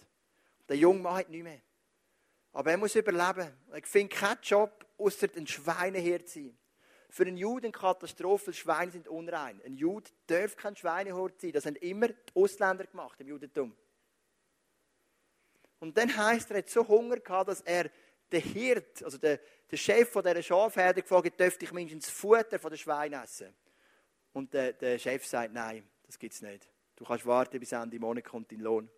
Der 0.67 0.77
junge 0.77 1.01
Mann 1.01 1.17
hat 1.17 1.29
nichts 1.29 1.43
mehr. 1.43 1.61
Aber 2.53 2.71
er 2.71 2.77
muss 2.77 2.95
überleben. 2.95 3.51
Er 3.71 3.83
findet 3.83 4.17
keinen 4.17 4.39
Job, 4.41 4.87
außer 4.97 5.27
ein 5.37 5.45
Schweinehirt 5.45 6.29
sein. 6.29 6.57
Für 7.15 7.23
einen 7.23 7.37
Juden 7.37 7.71
Katastrophe, 7.71 8.51
Schweine 8.51 8.91
sind 8.91 9.07
unrein. 9.07 9.61
Ein 9.65 9.77
Jude 9.77 10.11
darf 10.27 10.57
kein 10.57 10.75
Schweinehort 10.75 11.39
sein. 11.39 11.53
Das 11.53 11.65
haben 11.65 11.77
immer 11.77 12.09
die 12.09 12.35
Ausländer 12.35 12.83
gemacht 12.83 13.21
im 13.21 13.29
Judentum. 13.29 13.73
Und 15.79 15.97
dann 15.97 16.13
heißt 16.13 16.49
er, 16.49 16.57
er 16.57 16.63
hat 16.63 16.69
so 16.69 16.85
Hunger 16.85 17.15
gehabt, 17.21 17.47
dass 17.47 17.61
er 17.61 17.89
den 18.29 18.41
Hirt, 18.41 19.01
also 19.01 19.17
der, 19.17 19.39
der 19.71 19.77
Chef 19.77 20.11
von 20.11 20.25
dieser 20.25 20.43
Schafherde, 20.43 21.03
gefragt 21.03 21.27
hat, 21.27 21.39
dürfte 21.39 21.63
ich 21.63 21.71
mindestens 21.71 22.09
Futter 22.09 22.59
von 22.59 22.69
den 22.69 22.79
Schweinen 22.79 23.23
essen? 23.23 23.55
Und 24.33 24.53
der, 24.53 24.73
der 24.73 24.99
Chef 24.99 25.25
sagt, 25.25 25.53
nein, 25.53 25.87
das 26.03 26.19
gibt 26.19 26.33
es 26.33 26.41
nicht. 26.41 26.67
Du 26.97 27.05
kannst 27.05 27.25
warten, 27.25 27.57
bis 27.61 27.71
Ende 27.71 27.97
Monat 27.97 28.25
kommt 28.25 28.51
dein 28.51 28.59
Lohn. 28.59 28.89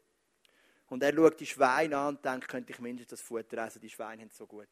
Und 0.87 1.03
er 1.03 1.13
schaut 1.13 1.39
die 1.39 1.45
Schweine 1.45 1.95
an 1.95 2.15
und 2.15 2.25
denkt, 2.25 2.47
könnte 2.47 2.73
ich 2.73 2.79
mindestens 2.79 3.19
das 3.19 3.21
Futter 3.21 3.63
essen, 3.63 3.79
die 3.79 3.91
Schweine 3.91 4.23
haben 4.23 4.29
es 4.29 4.37
so 4.37 4.47
gut. 4.47 4.69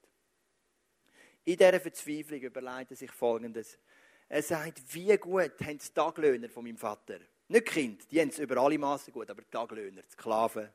In 1.48 1.58
dieser 1.58 1.80
Verzweiflung 1.80 2.42
überlegt 2.42 2.90
er 2.90 2.98
sich 2.98 3.12
Folgendes. 3.12 3.78
Er 4.28 4.42
sagt, 4.42 4.82
wie 4.96 5.16
gut 5.18 5.54
haben 5.62 5.78
die 5.78 5.94
Taglöhner 5.94 6.50
von 6.50 6.64
meinem 6.64 6.78
Vater? 6.78 7.20
Nicht 7.48 7.68
Kinder, 7.68 8.04
die 8.10 8.20
haben 8.20 8.30
es 8.30 8.40
über 8.40 8.58
alle 8.58 8.80
Maßen 8.80 9.14
gut, 9.14 9.30
aber 9.30 9.44
die 9.44 9.52
Taglöhner, 9.52 10.02
die 10.02 10.12
Sklaven, 10.12 10.68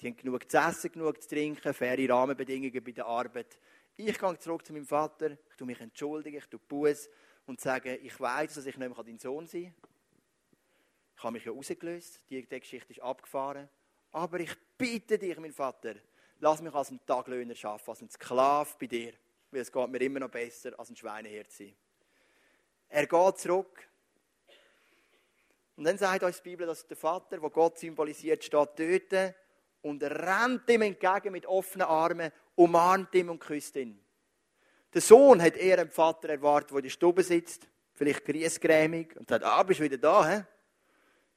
die 0.00 0.06
haben 0.06 0.16
genug 0.16 0.50
zu 0.50 0.56
essen, 0.56 0.92
genug 0.92 1.22
zu 1.22 1.28
trinken, 1.28 1.74
faire 1.74 2.08
Rahmenbedingungen 2.08 2.82
bei 2.82 2.92
der 2.92 3.04
Arbeit. 3.04 3.58
Ich 3.96 4.18
gehe 4.18 4.38
zurück 4.38 4.64
zu 4.64 4.72
meinem 4.72 4.86
Vater, 4.86 5.32
ich 5.32 5.56
tue 5.58 5.66
mich 5.66 5.78
entschuldigen, 5.78 6.38
ich 6.38 6.46
tue 6.46 6.60
Buß 6.60 7.10
und 7.44 7.60
sage, 7.60 7.96
ich 7.96 8.18
weiß, 8.18 8.54
dass 8.54 8.64
ich 8.64 8.78
nicht 8.78 8.96
mehr 8.96 9.04
dein 9.04 9.18
Sohn 9.18 9.46
sein 9.46 9.74
kann. 9.74 9.90
Ich 11.16 11.22
habe 11.22 11.32
mich 11.34 11.44
ja 11.44 11.52
rausgelöst, 11.52 12.22
die, 12.30 12.46
die 12.46 12.60
Geschichte 12.60 12.92
ist 12.94 13.02
abgefahren. 13.02 13.68
Aber 14.12 14.40
ich 14.40 14.56
bitte 14.78 15.18
dich, 15.18 15.38
mein 15.38 15.52
Vater, 15.52 15.96
lass 16.40 16.62
mich 16.62 16.72
als 16.72 16.92
ein 16.92 17.00
Taglöhner 17.04 17.54
arbeiten, 17.62 17.90
als 17.90 18.00
ein 18.00 18.08
Sklave 18.08 18.70
bei 18.80 18.86
dir 18.86 19.12
weil 19.50 19.60
es 19.60 19.72
geht 19.72 19.88
mir 19.88 20.00
immer 20.00 20.20
noch 20.20 20.30
besser, 20.30 20.78
als 20.78 20.90
ein 20.90 20.96
Schweinehirt 20.96 21.50
zu 21.50 21.64
sein. 21.64 21.76
Er 22.88 23.06
geht 23.06 23.38
zurück. 23.38 23.88
Und 25.76 25.84
dann 25.84 25.98
sagt 25.98 26.22
uns 26.22 26.42
die 26.42 26.50
Bibel, 26.50 26.66
dass 26.66 26.86
der 26.86 26.96
Vater, 26.96 27.38
der 27.38 27.50
Gott 27.50 27.78
symbolisiert, 27.78 28.42
steht 28.42 28.52
dort 28.52 29.34
und 29.82 30.02
rennt 30.02 30.68
ihm 30.68 30.82
entgegen 30.82 31.32
mit 31.32 31.46
offenen 31.46 31.86
Armen, 31.86 32.32
umarmt 32.56 33.14
ihn 33.14 33.28
und 33.28 33.38
küsst 33.38 33.76
ihn. 33.76 33.98
Der 34.92 35.00
Sohn 35.00 35.40
hat 35.40 35.56
eher 35.56 35.78
einen 35.78 35.90
Vater 35.90 36.30
erwartet, 36.30 36.70
der 36.70 36.78
in 36.78 36.82
der 36.84 36.90
Stube 36.90 37.22
sitzt, 37.22 37.68
vielleicht 37.94 38.24
griesgrämig, 38.24 39.14
und 39.16 39.28
sagt, 39.28 39.44
ah, 39.44 39.62
bist 39.62 39.80
du 39.80 39.84
wieder 39.84 39.98
da, 39.98 40.26
hä? 40.26 40.44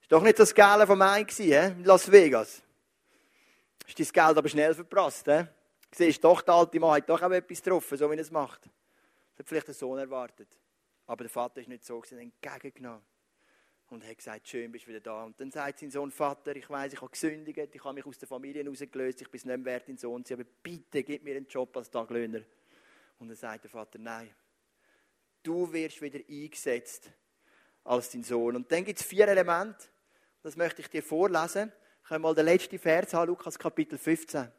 Ist 0.01 0.11
doch 0.11 0.23
nicht 0.23 0.39
das 0.39 0.55
Geld 0.55 0.87
von 0.87 0.99
gewesen, 0.99 1.77
in 1.77 1.83
Las 1.83 2.11
Vegas. 2.11 2.61
Ist 3.85 3.99
dein 3.99 4.25
Geld 4.25 4.37
aber 4.37 4.49
schnell 4.49 4.73
verprasst, 4.73 5.27
hä? 5.27 5.47
Siehst 5.91 6.23
doch, 6.23 6.41
der 6.41 6.53
alte 6.53 6.79
Mann 6.79 6.95
hat 6.95 7.09
doch 7.09 7.21
auch 7.21 7.31
etwas 7.31 7.61
getroffen, 7.61 7.97
so 7.97 8.09
wie 8.09 8.15
er 8.15 8.21
es 8.21 8.31
macht. 8.31 8.63
Das 8.63 9.39
hat 9.39 9.47
vielleicht 9.47 9.67
der 9.67 9.75
Sohn 9.75 9.99
erwartet. 9.99 10.47
Aber 11.07 11.23
der 11.23 11.29
Vater 11.29 11.61
ist 11.61 11.67
nicht 11.67 11.85
so, 11.85 12.01
er 12.09 12.19
entgegengenommen. 12.19 13.01
Und 13.89 14.07
hat 14.07 14.17
gesagt, 14.17 14.47
schön, 14.47 14.71
bist 14.71 14.85
du 14.85 14.89
wieder 14.89 15.01
da. 15.01 15.25
Und 15.25 15.37
dann 15.41 15.51
sagt 15.51 15.79
sein 15.79 15.91
Sohn, 15.91 16.11
Vater, 16.11 16.55
ich 16.55 16.69
weiß, 16.69 16.93
ich 16.93 17.01
habe 17.01 17.11
gesündigt, 17.11 17.75
ich 17.75 17.83
habe 17.83 17.93
mich 17.93 18.05
aus 18.05 18.17
der 18.17 18.27
Familie 18.27 18.65
rausgelöst, 18.65 19.21
ich 19.21 19.29
bin 19.29 19.41
nicht 19.43 19.45
mehr 19.45 19.65
wert, 19.65 19.89
dein 19.89 19.97
Sohn 19.97 20.23
zu 20.23 20.33
sein, 20.33 20.39
aber 20.41 20.49
bitte, 20.63 21.03
gib 21.03 21.23
mir 21.23 21.35
einen 21.35 21.47
Job 21.47 21.75
als 21.75 21.91
Taglöhner. 21.91 22.41
Und 23.19 23.27
dann 23.27 23.35
sagt 23.35 23.65
der 23.65 23.69
Vater, 23.69 23.99
nein, 23.99 24.33
du 25.43 25.71
wirst 25.73 26.01
wieder 26.01 26.19
eingesetzt 26.29 27.11
als 27.83 28.11
dein 28.11 28.23
Sohn. 28.23 28.55
Und 28.55 28.71
dann 28.71 28.85
gibt 28.85 28.99
es 28.99 29.05
vier 29.05 29.27
Elemente, 29.27 29.87
das 30.41 30.55
möchte 30.55 30.81
ich 30.81 30.87
dir 30.87 31.03
vorlesen. 31.03 31.73
Können 32.07 32.23
wir 32.23 32.29
mal 32.29 32.35
den 32.35 32.45
letzten 32.45 32.79
Vers 32.79 33.13
haben, 33.13 33.27
Lukas 33.27 33.59
Kapitel 33.59 33.97
15. 33.97 34.49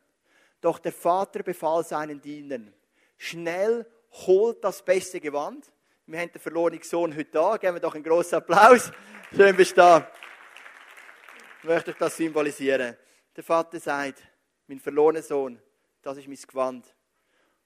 Doch 0.63 0.79
der 0.79 0.93
Vater 0.93 1.43
befahl 1.43 1.85
seinen 1.85 2.23
Dienern, 2.23 2.73
schnell 3.19 3.85
holt 4.27 4.63
das 4.63 4.83
beste 4.83 5.21
Gewand. 5.21 5.71
Wir 6.07 6.21
haben 6.21 6.33
den 6.33 6.41
verlorenen 6.41 6.83
Sohn 6.83 7.15
heute 7.15 7.31
da. 7.33 7.57
Geben 7.57 7.75
wir 7.75 7.81
doch 7.81 7.95
einen 7.95 8.05
großen 8.05 8.39
Applaus. 8.39 8.93
Schön 9.35 9.57
bist 9.57 9.73
du 9.73 9.77
da. 9.77 10.11
Ich 11.59 11.65
möchte 11.65 11.93
das 11.99 12.17
symbolisieren. 12.17 12.97
Der 13.35 13.43
Vater 13.43 13.81
sagt, 13.81 14.23
mein 14.69 14.79
verlorener 14.79 15.23
Sohn, 15.23 15.61
das 16.01 16.19
ist 16.19 16.29
mein 16.29 16.37
Gewand. 16.37 16.95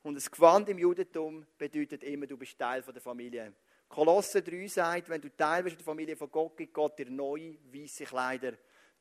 Und 0.03 0.15
das 0.15 0.31
Gewand 0.31 0.69
im 0.71 0.79
Judentum 0.79 1.47
bedeutet 1.59 2.03
immer, 2.03 2.27
du 2.27 2.39
bist 2.39 2.59
Teil 2.59 2.81
der 2.81 3.03
Familie. 3.03 3.53
Kolosse 3.89 4.41
3 4.41 4.69
sagt, 4.69 5.09
wenn 5.11 5.21
du 5.21 5.29
Teil 5.37 5.63
bist 5.65 5.77
der 5.77 5.85
Familie 5.85 6.17
von 6.17 6.31
Gott, 6.31 6.57
gibt 6.57 6.73
Gott 6.73 6.99
dir 6.99 7.11
neue, 7.11 7.59
weiße 7.73 8.05
Kleider. 8.05 8.53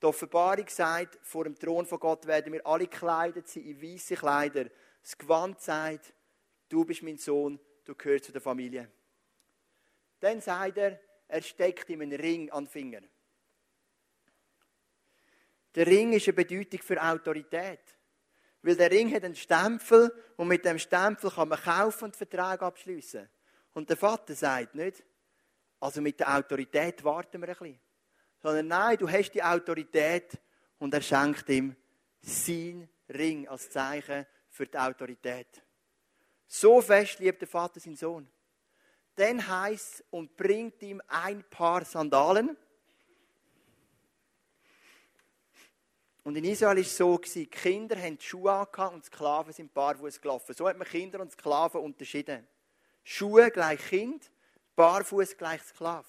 Die 0.01 0.05
Offenbarung 0.05 0.67
sagt, 0.67 1.19
vor 1.21 1.45
dem 1.45 1.57
Thron 1.57 1.85
von 1.85 1.99
Gott 1.99 2.25
werden 2.27 2.53
wir 2.53 2.65
alle 2.65 2.87
gekleidet 2.87 3.47
sein 3.47 3.63
in 3.63 3.81
weiße 3.81 4.15
Kleider. 4.15 4.65
Das 5.01 5.17
Gewand 5.17 5.61
sagt, 5.61 6.13
du 6.69 6.83
bist 6.83 7.03
mein 7.03 7.17
Sohn, 7.17 7.59
du 7.85 7.95
gehörst 7.95 8.25
zu 8.25 8.31
der 8.31 8.41
Familie. 8.41 8.91
Dann 10.19 10.41
sagt 10.41 10.77
er, 10.77 10.99
er 11.27 11.41
steckt 11.41 11.89
ihm 11.89 12.01
einen 12.01 12.19
Ring 12.19 12.51
an 12.51 12.65
den 12.65 12.69
Finger. 12.69 13.01
Der 15.73 15.87
Ring 15.87 16.13
ist 16.13 16.27
eine 16.27 16.33
Bedeutung 16.33 16.81
für 16.81 17.01
Autorität. 17.01 17.81
Weil 18.61 18.75
der 18.75 18.89
Ring 18.89 19.13
hat 19.13 19.23
einen 19.23 19.35
Stempel 19.35 20.11
und 20.37 20.47
mit 20.47 20.65
dem 20.65 20.79
Stempel 20.79 21.29
kann 21.29 21.49
man 21.49 21.61
kaufen 21.61 22.05
und 22.05 22.15
Vertrag 22.15 22.63
abschließen. 22.63 23.29
Und 23.73 23.89
der 23.89 23.97
Vater 23.97 24.33
sagt 24.33 24.73
nicht, 24.73 25.03
also 25.79 26.01
mit 26.01 26.19
der 26.19 26.35
Autorität 26.35 27.03
warten 27.03 27.41
wir 27.41 27.49
ein 27.49 27.55
bisschen. 27.55 27.79
Sondern 28.45 28.67
nein, 28.67 28.95
du 28.95 29.09
hast 29.09 29.31
die 29.31 29.41
Autorität 29.41 30.37
und 30.77 30.93
er 30.93 31.01
schenkt 31.01 31.49
ihm 31.49 31.75
sein 32.21 32.87
Ring 33.09 33.47
als 33.47 33.71
Zeichen 33.71 34.23
für 34.49 34.67
die 34.67 34.77
Autorität. 34.77 35.63
So 36.45 36.79
fest 36.79 37.17
liebt 37.17 37.41
der 37.41 37.47
Vater 37.47 37.79
seinen 37.79 37.95
Sohn. 37.95 38.29
Dann 39.15 39.47
heißt 39.47 40.03
und 40.11 40.37
bringt 40.37 40.79
ihm 40.83 41.01
ein 41.07 41.43
Paar 41.49 41.85
Sandalen. 41.85 42.55
Und 46.23 46.35
in 46.35 46.45
Israel 46.45 46.75
war 46.75 46.81
es 46.83 46.95
so, 46.95 47.17
die 47.17 47.47
Kinder 47.47 47.97
haben 47.99 48.19
die 48.19 48.25
Schuhe 48.25 48.51
angehabt 48.51 48.93
und 48.93 49.05
Sklaven 49.05 49.53
sind 49.53 49.73
barfuß 49.73 50.21
gelaufen. 50.21 50.53
So 50.53 50.67
hat 50.69 50.77
man 50.77 50.87
Kinder 50.87 51.19
und 51.19 51.31
Sklaven 51.31 51.81
unterschieden. 51.81 52.47
Schuhe 53.03 53.49
gleich 53.49 53.83
Kind, 53.87 54.29
barfuß 54.75 55.35
gleich 55.35 55.63
Sklave. 55.63 56.05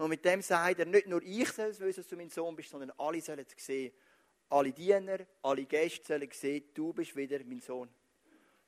Und 0.00 0.08
mit 0.08 0.24
dem 0.24 0.40
sagt 0.40 0.78
er, 0.78 0.86
nicht 0.86 1.08
nur 1.08 1.22
ich 1.22 1.50
soll 1.52 1.66
es 1.66 1.78
wissen, 1.78 2.00
dass 2.00 2.08
du 2.08 2.16
mein 2.16 2.30
Sohn 2.30 2.56
bist, 2.56 2.70
sondern 2.70 2.90
alle 2.96 3.20
sollen 3.20 3.44
es 3.46 3.66
sehen. 3.66 3.92
Alle 4.48 4.72
Diener, 4.72 5.18
alle 5.42 5.66
Gäste 5.66 6.06
sollen 6.06 6.30
sehen, 6.32 6.64
du 6.72 6.94
bist 6.94 7.14
wieder 7.14 7.38
mein 7.44 7.60
Sohn. 7.60 7.86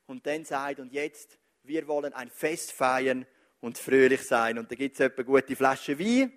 Und 0.06 0.26
dann 0.26 0.44
sagt, 0.44 0.78
und 0.78 0.92
jetzt, 0.92 1.38
wir 1.62 1.88
wollen 1.88 2.12
ein 2.12 2.28
Fest 2.28 2.72
feiern 2.72 3.24
und 3.62 3.78
fröhlich 3.78 4.20
sein. 4.20 4.58
Und 4.58 4.70
da 4.70 4.74
gibt 4.74 4.94
es 4.94 5.00
eine 5.00 5.24
gute 5.24 5.56
Flasche 5.56 5.98
Wein, 5.98 6.36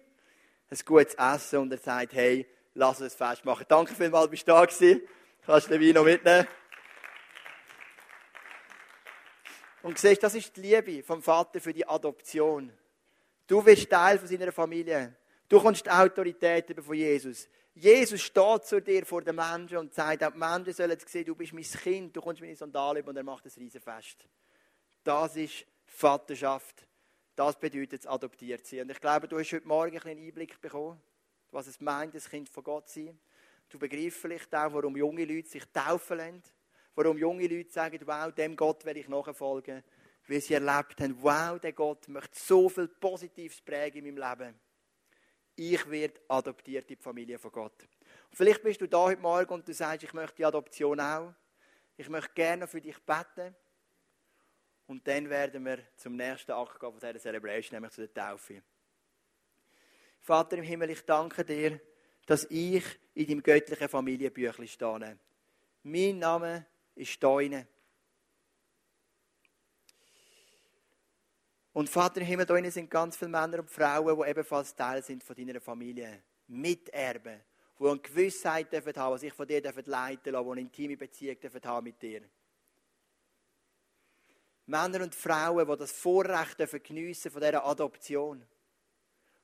ein 0.69 0.79
gutes 0.85 1.15
Essen 1.15 1.59
und 1.59 1.73
er 1.73 1.77
sagt, 1.77 2.13
hey, 2.13 2.47
lass 2.73 3.01
uns 3.01 3.19
ein 3.19 3.29
Fest 3.29 3.43
machen. 3.43 3.65
Danke 3.67 3.93
vielmals, 3.93 4.29
bist 4.29 4.47
du 4.47 4.53
da 4.53 4.63
gewesen. 4.63 5.01
Kannst 5.45 5.67
du 5.67 5.71
den 5.77 5.81
Wein 5.81 5.93
noch 5.93 6.05
mitnehmen? 6.05 6.47
Und 9.81 9.99
siehst, 9.99 10.23
das 10.23 10.35
ist 10.35 10.55
die 10.55 10.61
Liebe 10.61 11.03
vom 11.03 11.21
Vater 11.21 11.59
für 11.59 11.73
die 11.73 11.85
Adoption. 11.85 12.71
Du 13.47 13.63
wirst 13.65 13.89
Teil 13.89 14.17
von 14.17 14.27
seiner 14.27 14.51
Familie. 14.51 15.15
Du 15.47 15.59
kommst 15.61 15.89
Autorität 15.89 16.69
über 16.69 16.81
von 16.81 16.95
Jesus. 16.95 17.47
Jesus 17.75 18.21
steht 18.21 18.65
zu 18.65 18.81
dir 18.81 19.05
vor 19.05 19.21
den 19.21 19.35
Menschen 19.35 19.77
und 19.77 19.93
sagt, 19.93 20.23
auch 20.23 20.31
die 20.31 20.37
Menschen 20.37 20.73
sollen 20.73 20.97
sehen, 21.05 21.25
du 21.25 21.35
bist 21.35 21.53
mein 21.53 21.63
Kind, 21.63 22.15
du 22.15 22.21
kommst 22.21 22.41
meine 22.41 22.55
Sandalen 22.55 23.01
über 23.03 23.09
und 23.09 23.17
er 23.17 23.23
macht 23.23 23.45
ein 23.45 23.51
Riesenfest. 23.57 24.25
Das 25.03 25.35
ist 25.35 25.65
Vaterschaft. 25.85 26.87
Das 27.35 27.59
bedeutet 27.59 28.07
adoptiert 28.07 28.65
sein. 28.65 28.81
Und 28.81 28.91
ich 28.91 29.01
glaube, 29.01 29.27
du 29.27 29.37
hast 29.37 29.51
heute 29.51 29.67
Morgen 29.67 29.99
einen 29.99 30.25
Einblick 30.25 30.59
bekommen, 30.61 30.99
was 31.51 31.67
es 31.67 31.81
meint, 31.81 32.15
ein 32.15 32.21
Kind 32.21 32.49
von 32.49 32.63
Gott 32.63 32.87
zu 32.87 33.05
sein. 33.05 33.19
Du 33.69 33.77
begreifst 33.77 34.19
vielleicht 34.19 34.55
auch, 34.55 34.73
warum 34.73 34.95
junge 34.95 35.25
Leute 35.25 35.49
sich 35.49 35.65
taufen 35.73 36.17
lassen. 36.17 36.43
Warum 36.95 37.17
junge 37.17 37.47
Leute 37.47 37.69
sagen, 37.71 37.99
wow, 38.05 38.31
dem 38.31 38.55
Gott 38.55 38.85
will 38.85 38.95
ich 38.95 39.09
nachfolgen. 39.09 39.83
Weil 40.27 40.41
sie 40.41 40.55
erlebt 40.55 40.99
haben, 40.99 41.15
wow, 41.21 41.59
der 41.59 41.73
Gott 41.73 42.07
möchte 42.07 42.37
so 42.39 42.67
viel 42.69 42.87
Positives 42.87 43.61
prägen 43.61 44.05
in 44.05 44.15
meinem 44.15 44.39
Leben. 44.39 44.59
Ich 45.55 45.89
werde 45.89 46.19
adoptiert 46.27 46.89
in 46.89 46.97
die 46.97 47.03
Familie 47.03 47.39
von 47.39 47.51
Gott. 47.51 47.87
Und 48.29 48.35
vielleicht 48.35 48.63
bist 48.63 48.81
du 48.81 48.87
da 48.87 49.03
heute 49.03 49.21
Morgen 49.21 49.53
und 49.53 49.67
du 49.67 49.73
sagst, 49.73 50.03
ich 50.03 50.13
möchte 50.13 50.37
die 50.37 50.45
Adoption 50.45 50.99
auch. 50.99 51.33
Ich 51.95 52.09
möchte 52.09 52.33
gerne 52.33 52.67
für 52.67 52.81
dich 52.81 52.97
beten. 53.03 53.55
Und 54.87 55.07
dann 55.07 55.29
werden 55.29 55.63
wir 55.65 55.79
zum 55.95 56.15
nächsten 56.15 56.51
Akt 56.51 56.79
gehen 56.79 56.91
von 56.91 56.99
dieser 56.99 57.19
Celebration, 57.19 57.75
nämlich 57.75 57.93
zu 57.93 58.07
der 58.07 58.13
Taufe. 58.13 58.61
Vater 60.21 60.57
im 60.57 60.63
Himmel, 60.63 60.89
ich 60.89 61.05
danke 61.05 61.45
dir, 61.45 61.79
dass 62.25 62.45
ich 62.49 62.83
in 63.13 63.27
deinem 63.27 63.43
göttlichen 63.43 63.87
Familienbüchlein 63.87 64.67
stehe. 64.67 65.19
Mein 65.83 66.19
Name 66.19 66.65
ist 66.95 67.21
deine. 67.23 67.67
Und 71.75 71.89
Vater 71.89 72.21
im 72.21 72.27
Himmel, 72.27 72.45
da 72.45 72.71
sind 72.71 72.89
ganz 72.89 73.17
viele 73.17 73.31
Männer 73.31 73.59
und 73.59 73.69
Frauen, 73.69 74.17
die 74.17 74.29
ebenfalls 74.29 74.73
Teil 74.73 75.03
sind 75.03 75.21
von 75.21 75.35
deiner 75.35 75.59
Familie. 75.59 76.23
Miterben, 76.47 77.41
die 77.77 77.85
eine 77.85 77.99
Gewissheit 77.99 78.67
haben 78.67 78.81
dürfen, 78.81 79.11
was 79.11 79.23
ich 79.23 79.33
von 79.33 79.45
dir 79.45 79.61
leiten 79.61 80.31
darf, 80.31 80.45
die 80.45 80.51
eine 80.51 80.61
intime 80.61 80.95
Beziehung 80.95 81.35
haben 81.65 81.83
mit 81.83 82.01
dir. 82.01 82.21
Männer 84.67 85.03
und 85.03 85.13
Frauen, 85.13 85.67
die 85.67 85.77
das 85.77 85.91
Vorrecht 85.91 86.57
dürfen 86.57 86.81
geniessen 86.81 87.29
von 87.29 87.41
dieser 87.41 87.65
Adoption. 87.65 88.41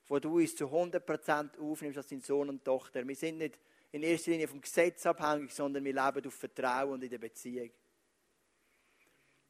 Wo 0.08 0.18
du 0.18 0.38
uns 0.38 0.56
zu 0.56 0.68
100% 0.68 1.60
aufnimmst 1.60 1.98
als 1.98 2.08
dein 2.08 2.22
Sohn 2.22 2.48
und 2.48 2.64
Tochter. 2.64 3.06
Wir 3.06 3.16
sind 3.18 3.40
nicht 3.40 3.60
in 3.92 4.04
erster 4.04 4.32
Linie 4.32 4.48
vom 4.48 4.62
Gesetz 4.62 5.06
abhängig, 5.06 5.54
sondern 5.54 5.84
wir 5.84 5.94
leben 5.94 6.26
auf 6.26 6.34
Vertrauen 6.34 6.94
und 6.94 7.04
in 7.04 7.10
der 7.10 7.18
Beziehung. 7.18 7.72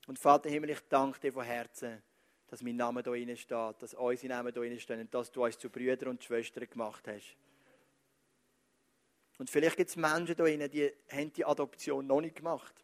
Und 0.07 0.17
Vater 0.17 0.49
Himmel, 0.49 0.71
ich 0.71 0.81
danke 0.89 1.19
dir 1.19 1.31
von 1.31 1.43
Herzen, 1.43 2.01
dass 2.51 2.61
mein 2.61 2.75
Name 2.75 3.01
hier 3.01 3.13
drin 3.13 3.37
steht, 3.37 3.81
dass 3.81 3.93
unsere 3.93 4.27
Namen 4.27 4.53
hier 4.53 4.61
drin 4.61 4.79
stehen 4.79 4.99
und 4.99 5.13
dass 5.13 5.31
du 5.31 5.45
uns 5.45 5.57
zu 5.57 5.69
Brüdern 5.69 6.09
und 6.09 6.21
Schwestern 6.21 6.69
gemacht 6.69 7.07
hast. 7.07 7.37
Und 9.37 9.49
vielleicht 9.49 9.77
gibt 9.77 9.89
es 9.89 9.95
Menschen 9.95 10.25
hier 10.25 10.35
drin, 10.35 10.69
die 10.69 10.91
haben 11.09 11.31
die 11.31 11.45
Adoption 11.45 12.05
noch 12.05 12.19
nicht 12.19 12.35
gemacht. 12.35 12.75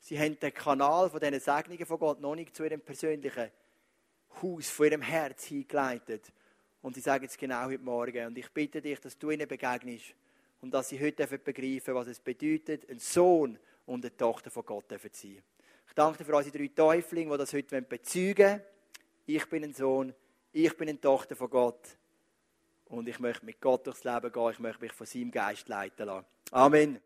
Sie 0.00 0.18
haben 0.18 0.40
den 0.40 0.54
Kanal 0.54 1.10
von 1.10 1.20
diesen 1.20 1.38
Segnungen 1.38 1.84
von 1.84 1.98
Gott 1.98 2.20
noch 2.20 2.34
nicht 2.34 2.56
zu 2.56 2.64
ihrem 2.64 2.80
persönlichen 2.80 3.50
Haus, 4.42 4.70
von 4.70 4.86
ihrem 4.86 5.02
Herz 5.02 5.44
hingeleitet. 5.44 6.32
Und 6.80 6.94
sie 6.94 7.02
sagen 7.02 7.26
es 7.26 7.36
genau 7.36 7.66
heute 7.66 7.84
Morgen. 7.84 8.26
Und 8.26 8.38
ich 8.38 8.50
bitte 8.52 8.80
dich, 8.80 9.00
dass 9.00 9.18
du 9.18 9.30
ihnen 9.30 9.46
begegnest 9.46 10.14
und 10.62 10.72
dass 10.72 10.88
sie 10.88 10.98
heute 10.98 11.26
begreifen 11.26 11.94
was 11.94 12.06
es 12.06 12.20
bedeutet, 12.20 12.88
ein 12.88 12.98
Sohn 12.98 13.58
und 13.84 14.02
eine 14.02 14.16
Tochter 14.16 14.50
von 14.50 14.64
Gott 14.64 14.88
zu 14.88 14.98
sein. 14.98 15.42
Ich 15.86 15.94
danke 15.94 16.18
dir 16.18 16.24
für 16.24 16.36
unsere 16.36 16.56
drei 16.56 16.68
Täuflinge, 16.68 17.32
die 17.32 17.38
das 17.38 17.52
heute 17.52 17.82
bezeugen 17.82 18.36
wollen 18.38 18.73
ich 19.26 19.48
bin 19.48 19.64
ein 19.64 19.72
Sohn, 19.72 20.14
ich 20.52 20.76
bin 20.76 20.88
eine 20.88 21.00
Tochter 21.00 21.36
von 21.36 21.50
Gott 21.50 21.96
und 22.86 23.08
ich 23.08 23.18
möchte 23.18 23.44
mit 23.44 23.60
Gott 23.60 23.86
durchs 23.86 24.04
Leben 24.04 24.30
gehen, 24.30 24.50
ich 24.50 24.58
möchte 24.58 24.82
mich 24.82 24.92
von 24.92 25.06
seinem 25.06 25.30
Geist 25.30 25.68
leiten 25.68 26.06
lassen. 26.06 26.26
Amen. 26.50 27.00